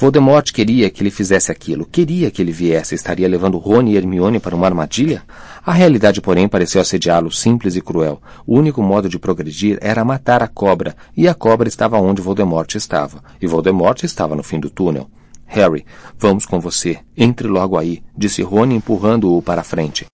Voldemort 0.00 0.50
queria 0.50 0.88
que 0.88 1.02
ele 1.02 1.10
fizesse 1.10 1.52
aquilo, 1.52 1.84
queria 1.84 2.30
que 2.30 2.40
ele 2.40 2.52
viesse, 2.52 2.94
estaria 2.94 3.28
levando 3.28 3.58
Rony 3.58 3.92
e 3.92 3.96
Hermione 3.98 4.40
para 4.40 4.56
uma 4.56 4.66
armadilha? 4.66 5.22
A 5.64 5.72
realidade, 5.72 6.22
porém, 6.22 6.48
pareceu 6.48 6.80
assediá-lo 6.80 7.30
simples 7.30 7.76
e 7.76 7.82
cruel. 7.82 8.18
O 8.46 8.58
único 8.58 8.82
modo 8.82 9.10
de 9.10 9.18
progredir 9.18 9.76
era 9.82 10.02
matar 10.02 10.42
a 10.42 10.48
cobra, 10.48 10.96
e 11.14 11.28
a 11.28 11.34
cobra 11.34 11.68
estava 11.68 12.00
onde 12.00 12.22
Voldemort 12.22 12.74
estava, 12.74 13.22
e 13.42 13.46
Voldemort 13.46 14.02
estava 14.02 14.34
no 14.34 14.42
fim 14.42 14.58
do 14.58 14.70
túnel. 14.70 15.06
Harry, 15.44 15.84
vamos 16.18 16.46
com 16.46 16.58
você. 16.58 16.98
Entre 17.14 17.46
logo 17.46 17.76
aí, 17.76 18.02
disse 18.16 18.40
Rony 18.40 18.76
empurrando-o 18.76 19.42
para 19.42 19.60
a 19.60 19.64
frente. 19.64 20.06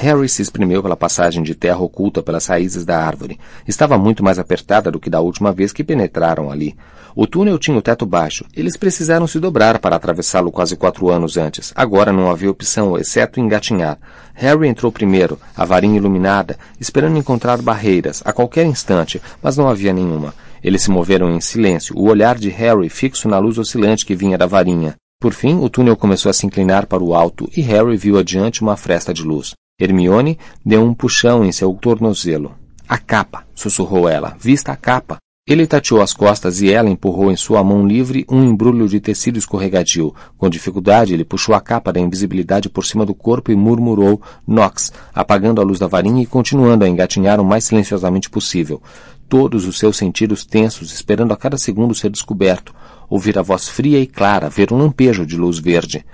Harry 0.00 0.28
se 0.28 0.40
espremeu 0.42 0.80
pela 0.80 0.96
passagem 0.96 1.42
de 1.42 1.56
terra 1.56 1.80
oculta 1.80 2.22
pelas 2.22 2.46
raízes 2.46 2.84
da 2.84 3.04
árvore. 3.04 3.36
Estava 3.66 3.98
muito 3.98 4.22
mais 4.22 4.38
apertada 4.38 4.92
do 4.92 5.00
que 5.00 5.10
da 5.10 5.20
última 5.20 5.50
vez 5.50 5.72
que 5.72 5.82
penetraram 5.82 6.52
ali. 6.52 6.76
O 7.16 7.26
túnel 7.26 7.58
tinha 7.58 7.76
o 7.76 7.82
teto 7.82 8.06
baixo. 8.06 8.44
Eles 8.56 8.76
precisaram 8.76 9.26
se 9.26 9.40
dobrar 9.40 9.80
para 9.80 9.96
atravessá-lo 9.96 10.52
quase 10.52 10.76
quatro 10.76 11.10
anos 11.10 11.36
antes. 11.36 11.72
Agora 11.74 12.12
não 12.12 12.30
havia 12.30 12.48
opção, 12.48 12.96
exceto 12.96 13.40
engatinhar. 13.40 13.98
Harry 14.34 14.68
entrou 14.68 14.92
primeiro, 14.92 15.36
a 15.56 15.64
varinha 15.64 15.96
iluminada, 15.96 16.56
esperando 16.78 17.18
encontrar 17.18 17.60
barreiras, 17.60 18.22
a 18.24 18.32
qualquer 18.32 18.66
instante, 18.66 19.20
mas 19.42 19.56
não 19.56 19.68
havia 19.68 19.92
nenhuma. 19.92 20.32
Eles 20.62 20.82
se 20.82 20.92
moveram 20.92 21.28
em 21.28 21.40
silêncio, 21.40 21.98
o 21.98 22.08
olhar 22.08 22.38
de 22.38 22.50
Harry 22.50 22.88
fixo 22.88 23.28
na 23.28 23.40
luz 23.40 23.58
oscilante 23.58 24.06
que 24.06 24.14
vinha 24.14 24.38
da 24.38 24.46
varinha. 24.46 24.94
Por 25.20 25.32
fim, 25.32 25.58
o 25.58 25.68
túnel 25.68 25.96
começou 25.96 26.30
a 26.30 26.32
se 26.32 26.46
inclinar 26.46 26.86
para 26.86 27.02
o 27.02 27.16
alto 27.16 27.50
e 27.56 27.60
Harry 27.62 27.96
viu 27.96 28.16
adiante 28.16 28.62
uma 28.62 28.76
fresta 28.76 29.12
de 29.12 29.24
luz. 29.24 29.54
Hermione 29.80 30.36
deu 30.66 30.82
um 30.82 30.92
puxão 30.92 31.44
em 31.44 31.52
seu 31.52 31.72
tornozelo. 31.74 32.52
A 32.88 32.98
capa, 32.98 33.46
sussurrou 33.54 34.08
ela. 34.08 34.36
Vista 34.40 34.72
a 34.72 34.76
capa. 34.76 35.18
Ele 35.46 35.68
tateou 35.68 36.02
as 36.02 36.12
costas 36.12 36.60
e 36.60 36.68
ela 36.68 36.90
empurrou 36.90 37.30
em 37.30 37.36
sua 37.36 37.62
mão 37.62 37.86
livre 37.86 38.26
um 38.28 38.42
embrulho 38.42 38.88
de 38.88 38.98
tecido 38.98 39.38
escorregadio. 39.38 40.12
Com 40.36 40.50
dificuldade, 40.50 41.14
ele 41.14 41.24
puxou 41.24 41.54
a 41.54 41.60
capa 41.60 41.92
da 41.92 42.00
invisibilidade 42.00 42.68
por 42.68 42.84
cima 42.84 43.06
do 43.06 43.14
corpo 43.14 43.52
e 43.52 43.56
murmurou 43.56 44.20
Nox, 44.44 44.92
apagando 45.14 45.60
a 45.60 45.64
luz 45.64 45.78
da 45.78 45.86
varinha 45.86 46.24
e 46.24 46.26
continuando 46.26 46.84
a 46.84 46.88
engatinhar 46.88 47.40
o 47.40 47.44
mais 47.44 47.62
silenciosamente 47.62 48.28
possível. 48.28 48.82
Todos 49.28 49.64
os 49.64 49.78
seus 49.78 49.96
sentidos 49.96 50.44
tensos, 50.44 50.92
esperando 50.92 51.32
a 51.32 51.36
cada 51.36 51.56
segundo 51.56 51.94
ser 51.94 52.10
descoberto. 52.10 52.74
Ouvir 53.08 53.38
a 53.38 53.42
voz 53.42 53.68
fria 53.68 54.00
e 54.00 54.08
clara, 54.08 54.50
ver 54.50 54.72
um 54.72 54.76
lampejo 54.76 55.24
de 55.24 55.36
luz 55.36 55.60
verde. 55.60 56.04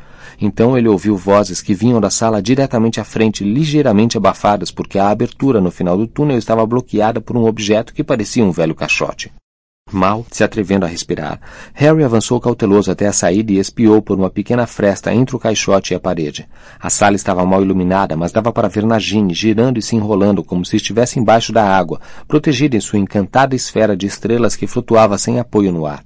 Então 0.44 0.76
ele 0.76 0.88
ouviu 0.88 1.16
vozes 1.16 1.62
que 1.62 1.72
vinham 1.72 1.98
da 1.98 2.10
sala 2.10 2.42
diretamente 2.42 3.00
à 3.00 3.04
frente, 3.04 3.42
ligeiramente 3.42 4.18
abafadas, 4.18 4.70
porque 4.70 4.98
a 4.98 5.08
abertura 5.08 5.58
no 5.58 5.70
final 5.70 5.96
do 5.96 6.06
túnel 6.06 6.36
estava 6.36 6.66
bloqueada 6.66 7.18
por 7.18 7.34
um 7.34 7.46
objeto 7.46 7.94
que 7.94 8.04
parecia 8.04 8.44
um 8.44 8.50
velho 8.50 8.74
caixote. 8.74 9.32
Mal 9.90 10.26
se 10.30 10.44
atrevendo 10.44 10.84
a 10.84 10.88
respirar, 10.88 11.40
Harry 11.72 12.04
avançou 12.04 12.38
cauteloso 12.38 12.90
até 12.90 13.06
a 13.06 13.12
saída 13.12 13.52
e 13.52 13.58
espiou 13.58 14.02
por 14.02 14.18
uma 14.18 14.28
pequena 14.28 14.66
fresta 14.66 15.14
entre 15.14 15.34
o 15.34 15.38
caixote 15.38 15.94
e 15.94 15.96
a 15.96 16.00
parede. 16.00 16.46
A 16.78 16.90
sala 16.90 17.16
estava 17.16 17.46
mal 17.46 17.62
iluminada, 17.62 18.14
mas 18.14 18.30
dava 18.30 18.52
para 18.52 18.68
ver 18.68 18.84
Nagini 18.84 19.32
girando 19.32 19.78
e 19.78 19.82
se 19.82 19.96
enrolando 19.96 20.44
como 20.44 20.62
se 20.62 20.76
estivesse 20.76 21.18
embaixo 21.18 21.54
da 21.54 21.64
água, 21.66 22.02
protegida 22.28 22.76
em 22.76 22.80
sua 22.80 22.98
encantada 22.98 23.56
esfera 23.56 23.96
de 23.96 24.06
estrelas 24.06 24.56
que 24.56 24.66
flutuava 24.66 25.16
sem 25.16 25.40
apoio 25.40 25.72
no 25.72 25.86
ar. 25.86 26.04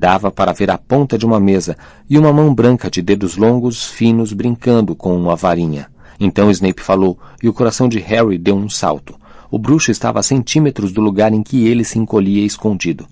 Dava 0.00 0.30
para 0.30 0.54
ver 0.54 0.70
a 0.70 0.78
ponta 0.78 1.18
de 1.18 1.26
uma 1.26 1.38
mesa 1.38 1.76
e 2.08 2.16
uma 2.16 2.32
mão 2.32 2.54
branca 2.54 2.90
de 2.90 3.02
dedos 3.02 3.36
longos, 3.36 3.84
finos, 3.84 4.32
brincando 4.32 4.96
com 4.96 5.14
uma 5.14 5.36
varinha. 5.36 5.88
Então 6.18 6.50
Snape 6.50 6.80
falou, 6.80 7.18
e 7.42 7.50
o 7.50 7.52
coração 7.52 7.86
de 7.86 7.98
Harry 7.98 8.38
deu 8.38 8.56
um 8.56 8.66
salto. 8.66 9.14
O 9.50 9.58
bruxo 9.58 9.90
estava 9.90 10.18
a 10.18 10.22
centímetros 10.22 10.90
do 10.90 11.02
lugar 11.02 11.34
em 11.34 11.42
que 11.42 11.66
ele 11.68 11.84
se 11.84 11.98
encolhia 11.98 12.46
escondido. 12.46 13.06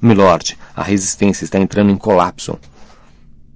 Milord, 0.00 0.56
a 0.76 0.82
resistência 0.84 1.42
está 1.42 1.58
entrando 1.58 1.90
em 1.90 1.96
colapso. 1.96 2.56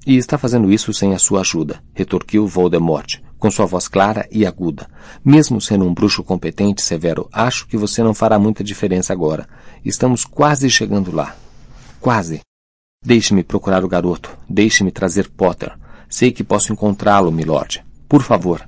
E 0.04 0.16
está 0.16 0.36
fazendo 0.36 0.68
isso 0.68 0.92
sem 0.92 1.14
a 1.14 1.20
sua 1.20 1.42
ajuda, 1.42 1.80
retorquiu 1.94 2.48
Voldemort, 2.48 3.20
com 3.38 3.48
sua 3.48 3.64
voz 3.64 3.86
clara 3.86 4.26
e 4.28 4.44
aguda. 4.44 4.88
Mesmo 5.24 5.60
sendo 5.60 5.84
um 5.84 5.94
bruxo 5.94 6.24
competente, 6.24 6.82
Severo, 6.82 7.28
acho 7.32 7.64
que 7.68 7.76
você 7.76 8.02
não 8.02 8.12
fará 8.12 8.40
muita 8.40 8.64
diferença 8.64 9.12
agora. 9.12 9.48
Estamos 9.84 10.24
quase 10.24 10.68
chegando 10.68 11.14
lá. 11.14 11.36
Quase. 12.00 12.40
Deixe-me 13.04 13.42
procurar 13.42 13.84
o 13.84 13.88
garoto. 13.88 14.30
Deixe-me 14.48 14.92
trazer 14.92 15.28
Potter. 15.28 15.72
Sei 16.08 16.30
que 16.30 16.44
posso 16.44 16.72
encontrá-lo, 16.72 17.32
milord. 17.32 17.84
Por 18.08 18.22
favor. 18.22 18.62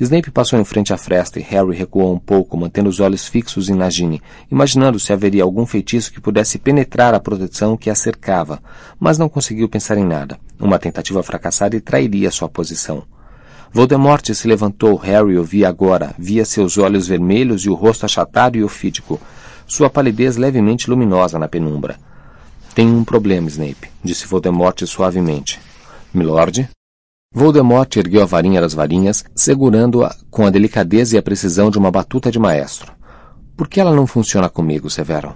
Snape 0.00 0.30
passou 0.30 0.58
em 0.58 0.64
frente 0.64 0.92
à 0.92 0.96
fresta 0.96 1.38
e 1.38 1.42
Harry 1.42 1.76
recuou 1.76 2.12
um 2.12 2.18
pouco, 2.18 2.56
mantendo 2.56 2.88
os 2.88 2.98
olhos 2.98 3.26
fixos 3.26 3.68
em 3.68 3.74
Nagini, 3.74 4.22
imaginando 4.50 4.98
se 4.98 5.12
haveria 5.12 5.42
algum 5.42 5.66
feitiço 5.66 6.12
que 6.12 6.20
pudesse 6.20 6.58
penetrar 6.58 7.14
a 7.14 7.20
proteção 7.20 7.76
que 7.76 7.90
a 7.90 7.94
cercava, 7.94 8.60
mas 8.98 9.18
não 9.18 9.28
conseguiu 9.28 9.68
pensar 9.68 9.96
em 9.96 10.04
nada. 10.04 10.38
Uma 10.58 10.78
tentativa 10.78 11.22
fracassada 11.22 11.76
e 11.76 11.80
trairia 11.80 12.30
sua 12.30 12.48
posição. 12.48 13.04
Voldemort 13.72 14.24
se 14.32 14.48
levantou. 14.48 14.96
Harry 14.96 15.36
o 15.36 15.44
via 15.44 15.68
agora. 15.68 16.14
Via 16.18 16.44
seus 16.44 16.78
olhos 16.78 17.06
vermelhos 17.06 17.62
e 17.62 17.70
o 17.70 17.74
rosto 17.74 18.06
achatado 18.06 18.56
e 18.56 18.64
ofídico. 18.64 19.20
Sua 19.66 19.90
palidez 19.90 20.36
levemente 20.36 20.88
luminosa 20.88 21.38
na 21.38 21.46
penumbra. 21.48 22.07
Tenho 22.74 22.96
um 22.96 23.04
problema, 23.04 23.48
Snape, 23.48 23.88
disse 24.02 24.26
Voldemort 24.26 24.86
suavemente. 24.86 25.60
Milord? 26.14 26.68
Voldemort 27.34 27.94
ergueu 27.96 28.22
a 28.22 28.26
varinha 28.26 28.60
das 28.60 28.72
varinhas, 28.72 29.24
segurando-a 29.34 30.14
com 30.30 30.46
a 30.46 30.50
delicadeza 30.50 31.16
e 31.16 31.18
a 31.18 31.22
precisão 31.22 31.70
de 31.70 31.78
uma 31.78 31.90
batuta 31.90 32.30
de 32.30 32.38
maestro. 32.38 32.92
Por 33.56 33.68
que 33.68 33.80
ela 33.80 33.94
não 33.94 34.06
funciona 34.06 34.48
comigo, 34.48 34.88
Severo? 34.88 35.34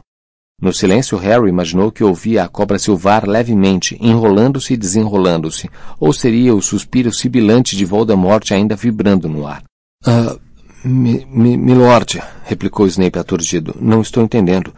No 0.62 0.72
silêncio, 0.72 1.18
Harry 1.18 1.48
imaginou 1.48 1.90
que 1.90 2.04
ouvia 2.04 2.44
a 2.44 2.48
cobra 2.48 2.78
silvar 2.78 3.28
levemente, 3.28 3.98
enrolando-se 4.00 4.74
e 4.74 4.76
desenrolando-se, 4.76 5.68
ou 5.98 6.12
seria 6.12 6.54
o 6.54 6.62
suspiro 6.62 7.12
sibilante 7.12 7.76
de 7.76 7.84
Voldemort 7.84 8.48
ainda 8.52 8.76
vibrando 8.76 9.28
no 9.28 9.44
ar. 9.44 9.64
Ah, 10.06 10.36
mi, 10.84 11.26
mi, 11.28 11.56
milord, 11.56 12.22
replicou 12.44 12.86
Snape 12.86 13.18
aturdido, 13.18 13.74
não 13.80 14.00
estou 14.00 14.22
entendendo. 14.22 14.72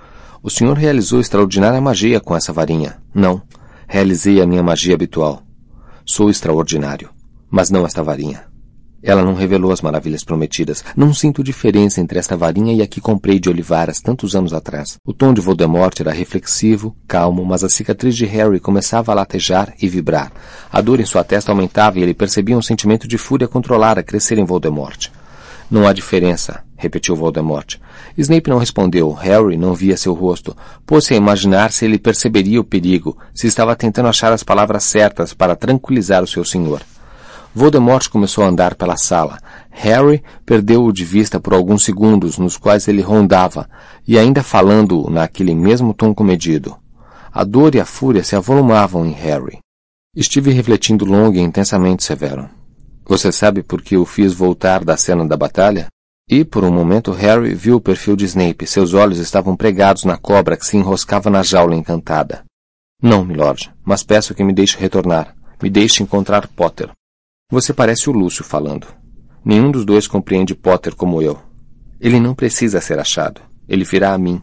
O 0.46 0.50
senhor 0.50 0.76
realizou 0.76 1.22
extraordinária 1.22 1.80
magia 1.80 2.20
com 2.20 2.36
essa 2.36 2.52
varinha. 2.52 2.98
Não. 3.14 3.40
Realizei 3.88 4.42
a 4.42 4.46
minha 4.46 4.62
magia 4.62 4.94
habitual. 4.94 5.42
Sou 6.04 6.28
extraordinário, 6.28 7.08
mas 7.50 7.70
não 7.70 7.86
esta 7.86 8.02
varinha. 8.02 8.44
Ela 9.02 9.24
não 9.24 9.32
revelou 9.32 9.72
as 9.72 9.80
maravilhas 9.80 10.22
prometidas. 10.22 10.84
Não 10.94 11.14
sinto 11.14 11.42
diferença 11.42 11.98
entre 11.98 12.18
esta 12.18 12.36
varinha 12.36 12.74
e 12.74 12.82
a 12.82 12.86
que 12.86 13.00
comprei 13.00 13.40
de 13.40 13.48
Olivaras 13.48 14.02
tantos 14.02 14.36
anos 14.36 14.52
atrás. 14.52 14.98
O 15.06 15.14
tom 15.14 15.32
de 15.32 15.40
Voldemort 15.40 15.98
era 15.98 16.12
reflexivo, 16.12 16.94
calmo, 17.08 17.42
mas 17.42 17.64
a 17.64 17.70
cicatriz 17.70 18.14
de 18.14 18.26
Harry 18.26 18.60
começava 18.60 19.12
a 19.12 19.14
latejar 19.14 19.72
e 19.80 19.88
vibrar. 19.88 20.30
A 20.70 20.82
dor 20.82 21.00
em 21.00 21.06
sua 21.06 21.24
testa 21.24 21.52
aumentava 21.52 21.98
e 21.98 22.02
ele 22.02 22.12
percebia 22.12 22.58
um 22.58 22.62
sentimento 22.62 23.08
de 23.08 23.16
fúria 23.16 23.48
controlada 23.48 24.02
crescer 24.02 24.36
em 24.36 24.44
Voldemort. 24.44 25.08
Não 25.70 25.86
há 25.86 25.92
diferença, 25.92 26.62
repetiu 26.76 27.16
Voldemort. 27.16 27.76
Snape 28.16 28.50
não 28.50 28.58
respondeu. 28.58 29.12
Harry 29.12 29.56
não 29.56 29.74
via 29.74 29.96
seu 29.96 30.12
rosto. 30.12 30.56
Pôs-se 30.86 31.14
a 31.14 31.16
imaginar 31.16 31.72
se 31.72 31.84
ele 31.84 31.98
perceberia 31.98 32.60
o 32.60 32.64
perigo, 32.64 33.16
se 33.34 33.46
estava 33.46 33.74
tentando 33.74 34.08
achar 34.08 34.32
as 34.32 34.42
palavras 34.42 34.84
certas 34.84 35.32
para 35.32 35.56
tranquilizar 35.56 36.22
o 36.22 36.26
seu 36.26 36.44
senhor. 36.44 36.82
Voldemort 37.54 38.08
começou 38.08 38.42
a 38.42 38.48
andar 38.48 38.74
pela 38.74 38.96
sala. 38.96 39.38
Harry 39.70 40.22
perdeu-o 40.44 40.92
de 40.92 41.04
vista 41.04 41.38
por 41.38 41.54
alguns 41.54 41.84
segundos, 41.84 42.36
nos 42.36 42.56
quais 42.56 42.88
ele 42.88 43.00
rondava, 43.00 43.68
e 44.06 44.18
ainda 44.18 44.42
falando 44.42 45.08
naquele 45.08 45.54
mesmo 45.54 45.94
tom 45.94 46.12
comedido. 46.12 46.76
A 47.32 47.44
dor 47.44 47.74
e 47.74 47.80
a 47.80 47.84
fúria 47.84 48.24
se 48.24 48.34
avolumavam 48.34 49.06
em 49.06 49.12
Harry. 49.12 49.58
Estive 50.16 50.52
refletindo 50.52 51.04
longo 51.04 51.36
e 51.36 51.40
intensamente, 51.40 52.04
Severo. 52.04 52.48
Você 53.06 53.30
sabe 53.30 53.62
por 53.62 53.82
que 53.82 53.96
o 53.96 54.06
fiz 54.06 54.32
voltar 54.32 54.84
da 54.84 54.96
cena 54.96 55.26
da 55.26 55.36
batalha? 55.36 55.88
E, 56.28 56.42
por 56.42 56.64
um 56.64 56.72
momento, 56.72 57.12
Harry 57.12 57.54
viu 57.54 57.76
o 57.76 57.80
perfil 57.80 58.16
de 58.16 58.24
Snape. 58.24 58.66
Seus 58.66 58.94
olhos 58.94 59.18
estavam 59.18 59.54
pregados 59.54 60.04
na 60.04 60.16
cobra 60.16 60.56
que 60.56 60.64
se 60.64 60.76
enroscava 60.76 61.28
na 61.28 61.42
jaula 61.42 61.76
encantada. 61.76 62.44
Não, 63.02 63.22
milord, 63.22 63.70
mas 63.84 64.02
peço 64.02 64.34
que 64.34 64.42
me 64.42 64.54
deixe 64.54 64.78
retornar. 64.78 65.36
Me 65.62 65.68
deixe 65.68 66.02
encontrar 66.02 66.48
Potter. 66.48 66.90
Você 67.50 67.74
parece 67.74 68.08
o 68.08 68.12
Lúcio 68.12 68.42
falando. 68.42 68.86
Nenhum 69.44 69.70
dos 69.70 69.84
dois 69.84 70.06
compreende 70.06 70.54
Potter 70.54 70.96
como 70.96 71.20
eu. 71.20 71.38
Ele 72.00 72.18
não 72.18 72.34
precisa 72.34 72.80
ser 72.80 72.98
achado. 72.98 73.42
Ele 73.68 73.84
virá 73.84 74.14
a 74.14 74.18
mim. 74.18 74.40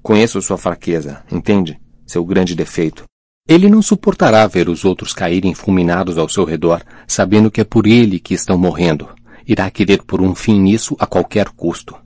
Conheço 0.00 0.40
sua 0.40 0.56
fraqueza, 0.56 1.24
entende? 1.30 1.80
Seu 2.06 2.24
grande 2.24 2.54
defeito. 2.54 3.04
Ele 3.48 3.70
não 3.70 3.80
suportará 3.80 4.46
ver 4.46 4.68
os 4.68 4.84
outros 4.84 5.14
caírem 5.14 5.54
fulminados 5.54 6.18
ao 6.18 6.28
seu 6.28 6.44
redor, 6.44 6.82
sabendo 7.06 7.50
que 7.50 7.62
é 7.62 7.64
por 7.64 7.86
ele 7.86 8.20
que 8.20 8.34
estão 8.34 8.58
morrendo. 8.58 9.08
Irá 9.46 9.70
querer 9.70 10.02
pôr 10.02 10.20
um 10.20 10.34
fim 10.34 10.60
nisso 10.60 10.94
a 11.00 11.06
qualquer 11.06 11.48
custo. 11.48 11.96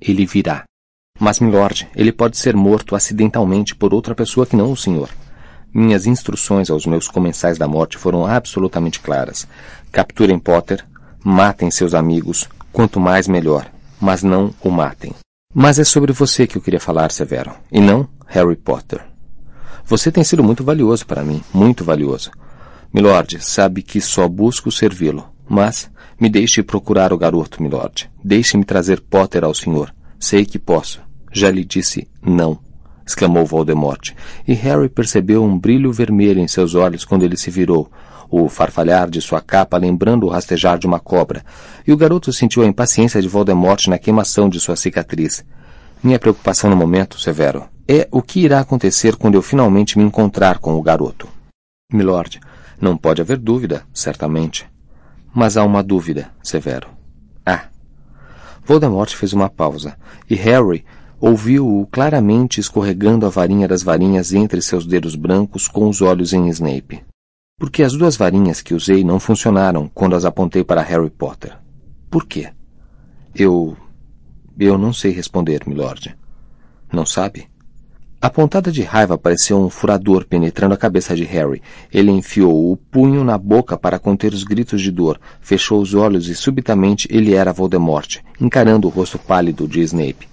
Ele 0.00 0.26
virá. 0.26 0.64
Mas, 1.16 1.38
milord, 1.38 1.88
ele 1.94 2.10
pode 2.10 2.36
ser 2.36 2.56
morto 2.56 2.96
acidentalmente 2.96 3.76
por 3.76 3.94
outra 3.94 4.16
pessoa 4.16 4.44
que 4.44 4.56
não 4.56 4.72
o 4.72 4.76
senhor. 4.76 5.08
Minhas 5.72 6.06
instruções 6.06 6.70
aos 6.70 6.84
meus 6.86 7.06
comensais 7.06 7.56
da 7.56 7.68
morte 7.68 7.96
foram 7.96 8.26
absolutamente 8.26 8.98
claras. 8.98 9.46
Capturem 9.92 10.40
Potter, 10.40 10.84
matem 11.22 11.70
seus 11.70 11.94
amigos, 11.94 12.48
quanto 12.72 12.98
mais 12.98 13.28
melhor, 13.28 13.70
mas 14.00 14.24
não 14.24 14.52
o 14.60 14.70
matem. 14.70 15.14
Mas 15.54 15.78
é 15.78 15.84
sobre 15.84 16.12
você 16.12 16.48
que 16.48 16.58
eu 16.58 16.62
queria 16.62 16.80
falar, 16.80 17.12
Severo, 17.12 17.52
e 17.70 17.80
não 17.80 18.08
Harry 18.26 18.56
Potter. 18.56 19.09
Você 19.90 20.12
tem 20.12 20.22
sido 20.22 20.44
muito 20.44 20.62
valioso 20.62 21.04
para 21.04 21.24
mim, 21.24 21.42
muito 21.52 21.82
valioso. 21.82 22.30
Milord, 22.94 23.44
sabe 23.44 23.82
que 23.82 24.00
só 24.00 24.28
busco 24.28 24.70
servi-lo, 24.70 25.28
mas 25.48 25.90
me 26.18 26.28
deixe 26.28 26.62
procurar 26.62 27.12
o 27.12 27.18
garoto, 27.18 27.60
Milord. 27.60 28.08
Deixe-me 28.22 28.64
trazer 28.64 29.00
Potter 29.00 29.42
ao 29.42 29.52
senhor. 29.52 29.92
Sei 30.16 30.46
que 30.46 30.60
posso. 30.60 31.02
Já 31.32 31.50
lhe 31.50 31.64
disse 31.64 32.06
não 32.22 32.60
exclamou 33.04 33.44
Voldemort, 33.44 34.12
e 34.46 34.54
Harry 34.54 34.88
percebeu 34.88 35.42
um 35.42 35.58
brilho 35.58 35.92
vermelho 35.92 36.38
em 36.38 36.46
seus 36.46 36.76
olhos 36.76 37.04
quando 37.04 37.24
ele 37.24 37.36
se 37.36 37.50
virou, 37.50 37.90
o 38.30 38.48
farfalhar 38.48 39.10
de 39.10 39.20
sua 39.20 39.40
capa 39.40 39.76
lembrando 39.76 40.26
o 40.26 40.28
rastejar 40.28 40.78
de 40.78 40.86
uma 40.86 41.00
cobra, 41.00 41.44
e 41.84 41.92
o 41.92 41.96
garoto 41.96 42.32
sentiu 42.32 42.62
a 42.62 42.66
impaciência 42.66 43.20
de 43.20 43.26
Voldemort 43.26 43.88
na 43.88 43.98
queimação 43.98 44.48
de 44.48 44.60
sua 44.60 44.76
cicatriz. 44.76 45.44
Minha 46.00 46.20
preocupação 46.20 46.70
no 46.70 46.76
momento, 46.76 47.20
Severo, 47.20 47.64
é 47.90 48.08
o 48.12 48.22
que 48.22 48.40
irá 48.40 48.60
acontecer 48.60 49.16
quando 49.16 49.34
eu 49.34 49.42
finalmente 49.42 49.98
me 49.98 50.04
encontrar 50.04 50.58
com 50.58 50.74
o 50.76 50.82
garoto. 50.82 51.26
Milord, 51.92 52.38
não 52.80 52.96
pode 52.96 53.20
haver 53.20 53.36
dúvida, 53.36 53.82
certamente. 53.92 54.64
Mas 55.34 55.56
há 55.56 55.64
uma 55.64 55.82
dúvida, 55.82 56.30
Severo. 56.40 56.88
Ah. 57.44 57.64
Voldemort 58.64 59.12
fez 59.12 59.32
uma 59.32 59.50
pausa, 59.50 59.96
e 60.28 60.36
Harry 60.36 60.84
Ouviu-o 61.20 61.86
claramente 61.88 62.60
escorregando 62.60 63.26
a 63.26 63.28
varinha 63.28 63.68
das 63.68 63.82
varinhas 63.82 64.32
entre 64.32 64.62
seus 64.62 64.86
dedos 64.86 65.14
brancos 65.14 65.68
com 65.68 65.86
os 65.86 66.00
olhos 66.00 66.32
em 66.32 66.48
Snape. 66.48 67.04
Porque 67.58 67.82
as 67.82 67.92
duas 67.92 68.16
varinhas 68.16 68.62
que 68.62 68.72
usei 68.72 69.04
não 69.04 69.20
funcionaram 69.20 69.86
quando 69.92 70.16
as 70.16 70.24
apontei 70.24 70.64
para 70.64 70.80
Harry 70.80 71.10
Potter. 71.10 71.58
Por 72.08 72.24
quê? 72.24 72.50
Eu. 73.34 73.76
Eu 74.58 74.78
não 74.78 74.94
sei 74.94 75.12
responder, 75.12 75.62
milord. 75.66 76.16
Não 76.90 77.04
sabe? 77.04 77.50
A 78.22 78.28
pontada 78.28 78.70
de 78.70 78.82
raiva 78.82 79.16
pareceu 79.16 79.58
um 79.58 79.70
furador 79.70 80.26
penetrando 80.26 80.74
a 80.74 80.76
cabeça 80.76 81.16
de 81.16 81.24
Harry. 81.24 81.62
Ele 81.90 82.10
enfiou 82.10 82.70
o 82.70 82.76
punho 82.76 83.24
na 83.24 83.38
boca 83.38 83.78
para 83.78 83.98
conter 83.98 84.34
os 84.34 84.44
gritos 84.44 84.82
de 84.82 84.90
dor, 84.90 85.18
fechou 85.40 85.80
os 85.80 85.94
olhos 85.94 86.28
e 86.28 86.34
subitamente 86.34 87.08
ele 87.10 87.32
era 87.32 87.50
Voldemort, 87.50 88.18
encarando 88.38 88.86
o 88.86 88.90
rosto 88.90 89.18
pálido 89.18 89.66
de 89.66 89.80
Snape. 89.80 90.28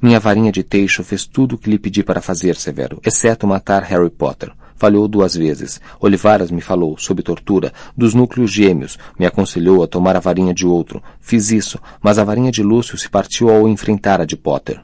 Minha 0.00 0.20
varinha 0.20 0.52
de 0.52 0.62
teixo 0.62 1.02
fez 1.02 1.26
tudo 1.26 1.56
o 1.56 1.58
que 1.58 1.68
lhe 1.68 1.80
pedi 1.80 2.04
para 2.04 2.20
fazer, 2.20 2.54
Severo, 2.54 3.00
exceto 3.04 3.44
matar 3.44 3.82
Harry 3.82 4.10
Potter. 4.10 4.52
Falhou 4.76 5.08
duas 5.08 5.36
vezes. 5.36 5.80
Olivaras 6.00 6.50
me 6.50 6.60
falou, 6.60 6.96
sob 6.96 7.22
tortura, 7.22 7.72
dos 7.96 8.14
núcleos 8.14 8.52
gêmeos, 8.52 8.98
me 9.18 9.26
aconselhou 9.26 9.82
a 9.82 9.88
tomar 9.88 10.14
a 10.16 10.20
varinha 10.20 10.54
de 10.54 10.66
outro. 10.66 11.02
Fiz 11.20 11.50
isso, 11.50 11.80
mas 12.00 12.18
a 12.20 12.24
varinha 12.24 12.52
de 12.52 12.62
Lúcio 12.62 12.96
se 12.96 13.08
partiu 13.08 13.50
ao 13.50 13.68
enfrentar 13.68 14.20
a 14.20 14.24
de 14.24 14.36
Potter. 14.36 14.80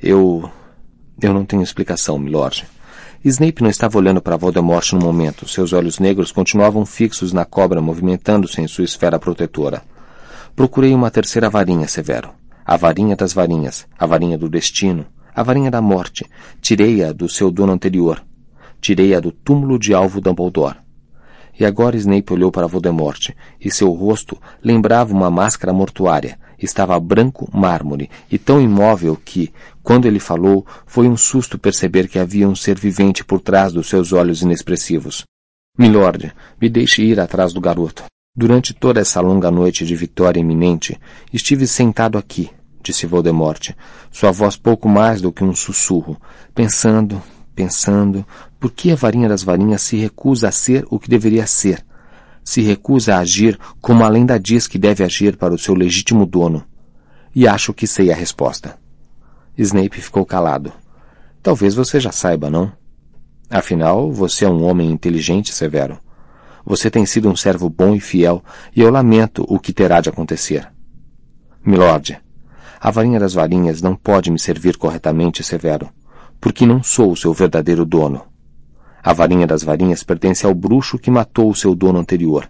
Eu... 0.00 0.50
Eu 1.20 1.32
não 1.32 1.44
tenho 1.44 1.62
explicação, 1.62 2.18
milord. 2.18 2.66
Snape 3.24 3.62
não 3.62 3.70
estava 3.70 3.96
olhando 3.98 4.20
para 4.20 4.36
Voldemort 4.36 4.92
no 4.92 5.00
momento. 5.00 5.48
Seus 5.48 5.72
olhos 5.72 5.98
negros 5.98 6.30
continuavam 6.30 6.84
fixos 6.84 7.32
na 7.32 7.44
cobra 7.44 7.80
movimentando-se 7.80 8.60
em 8.60 8.66
sua 8.66 8.84
esfera 8.84 9.18
protetora. 9.18 9.82
Procurei 10.54 10.94
uma 10.94 11.10
terceira 11.10 11.48
varinha, 11.48 11.88
Severo 11.88 12.30
a 12.64 12.76
varinha 12.76 13.14
das 13.14 13.34
varinhas, 13.34 13.86
a 13.98 14.06
varinha 14.06 14.38
do 14.38 14.48
destino, 14.48 15.04
a 15.34 15.42
varinha 15.42 15.70
da 15.70 15.82
morte. 15.82 16.24
Tirei-a 16.60 17.12
do 17.12 17.28
seu 17.28 17.50
dono 17.50 17.72
anterior. 17.72 18.24
Tirei-a 18.80 19.20
do 19.20 19.30
túmulo 19.30 19.78
de 19.78 19.92
alvo 19.92 20.20
Dumbledore. 20.20 20.78
E 21.58 21.64
agora 21.64 21.96
Snape 21.96 22.32
olhou 22.32 22.50
para 22.50 22.66
Voldemort, 22.66 23.30
e 23.60 23.70
seu 23.70 23.92
rosto 23.92 24.40
lembrava 24.62 25.12
uma 25.12 25.30
máscara 25.30 25.72
mortuária. 25.72 26.38
Estava 26.64 26.98
branco 26.98 27.46
mármore 27.52 28.08
e 28.32 28.38
tão 28.38 28.58
imóvel 28.58 29.20
que, 29.22 29.52
quando 29.82 30.06
ele 30.06 30.18
falou, 30.18 30.66
foi 30.86 31.06
um 31.06 31.14
susto 31.14 31.58
perceber 31.58 32.08
que 32.08 32.18
havia 32.18 32.48
um 32.48 32.56
ser 32.56 32.78
vivente 32.78 33.22
por 33.22 33.38
trás 33.38 33.70
dos 33.70 33.86
seus 33.86 34.14
olhos 34.14 34.40
inexpressivos. 34.40 35.24
Milord, 35.78 36.32
me 36.58 36.70
deixe 36.70 37.02
ir 37.02 37.20
atrás 37.20 37.52
do 37.52 37.60
garoto. 37.60 38.04
Durante 38.34 38.72
toda 38.72 38.98
essa 38.98 39.20
longa 39.20 39.50
noite 39.50 39.84
de 39.84 39.94
vitória 39.94 40.40
iminente, 40.40 40.98
estive 41.30 41.66
sentado 41.66 42.16
aqui, 42.16 42.50
disse 42.82 43.04
Voldemort, 43.04 43.72
sua 44.10 44.32
voz 44.32 44.56
pouco 44.56 44.88
mais 44.88 45.20
do 45.20 45.30
que 45.30 45.44
um 45.44 45.54
sussurro, 45.54 46.16
pensando, 46.54 47.22
pensando, 47.54 48.24
por 48.58 48.72
que 48.72 48.90
a 48.90 48.96
varinha 48.96 49.28
das 49.28 49.42
varinhas 49.42 49.82
se 49.82 49.98
recusa 49.98 50.48
a 50.48 50.52
ser 50.52 50.86
o 50.88 50.98
que 50.98 51.10
deveria 51.10 51.46
ser? 51.46 51.84
Se 52.44 52.60
recusa 52.60 53.16
a 53.16 53.20
agir 53.20 53.58
como 53.80 54.04
a 54.04 54.08
lenda 54.08 54.38
diz 54.38 54.68
que 54.68 54.78
deve 54.78 55.02
agir 55.02 55.36
para 55.36 55.54
o 55.54 55.58
seu 55.58 55.74
legítimo 55.74 56.26
dono. 56.26 56.64
E 57.34 57.48
acho 57.48 57.72
que 57.72 57.86
sei 57.86 58.12
a 58.12 58.14
resposta. 58.14 58.78
Snape 59.56 60.00
ficou 60.00 60.26
calado. 60.26 60.72
Talvez 61.42 61.74
você 61.74 61.98
já 61.98 62.12
saiba, 62.12 62.50
não? 62.50 62.70
Afinal, 63.50 64.12
você 64.12 64.44
é 64.44 64.48
um 64.48 64.64
homem 64.64 64.90
inteligente, 64.90 65.52
Severo. 65.54 65.98
Você 66.64 66.90
tem 66.90 67.04
sido 67.04 67.28
um 67.28 67.36
servo 67.36 67.68
bom 67.68 67.94
e 67.94 68.00
fiel, 68.00 68.42
e 68.74 68.80
eu 68.80 68.90
lamento 68.90 69.44
o 69.48 69.58
que 69.58 69.72
terá 69.72 70.00
de 70.00 70.08
acontecer. 70.08 70.70
Milord, 71.64 72.18
a 72.80 72.90
varinha 72.90 73.20
das 73.20 73.34
varinhas 73.34 73.80
não 73.80 73.94
pode 73.94 74.30
me 74.30 74.38
servir 74.38 74.76
corretamente, 74.76 75.42
Severo, 75.42 75.88
porque 76.40 76.66
não 76.66 76.82
sou 76.82 77.12
o 77.12 77.16
seu 77.16 77.32
verdadeiro 77.32 77.84
dono. 77.84 78.33
A 79.06 79.12
varinha 79.12 79.46
das 79.46 79.62
varinhas 79.62 80.02
pertence 80.02 80.46
ao 80.46 80.54
bruxo 80.54 80.98
que 80.98 81.10
matou 81.10 81.50
o 81.50 81.54
seu 81.54 81.74
dono 81.74 81.98
anterior. 81.98 82.48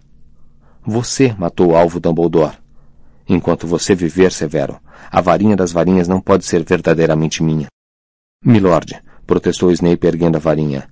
Você 0.85 1.35
matou 1.37 1.71
o 1.71 1.75
alvo 1.75 1.99
Dumbledore. 1.99 2.55
Enquanto 3.27 3.67
você 3.67 3.93
viver, 3.93 4.31
Severo, 4.31 4.79
a 5.11 5.19
varinha 5.19 5.57
das 5.57 5.73
varinhas 5.73 6.07
não 6.07 6.21
pode 6.21 6.45
ser 6.45 6.63
verdadeiramente 6.63 7.43
minha. 7.43 7.67
Milord, 8.41 8.97
protestou 9.27 9.69
Snape 9.69 10.07
erguendo 10.07 10.37
a 10.37 10.39
varinha. 10.39 10.87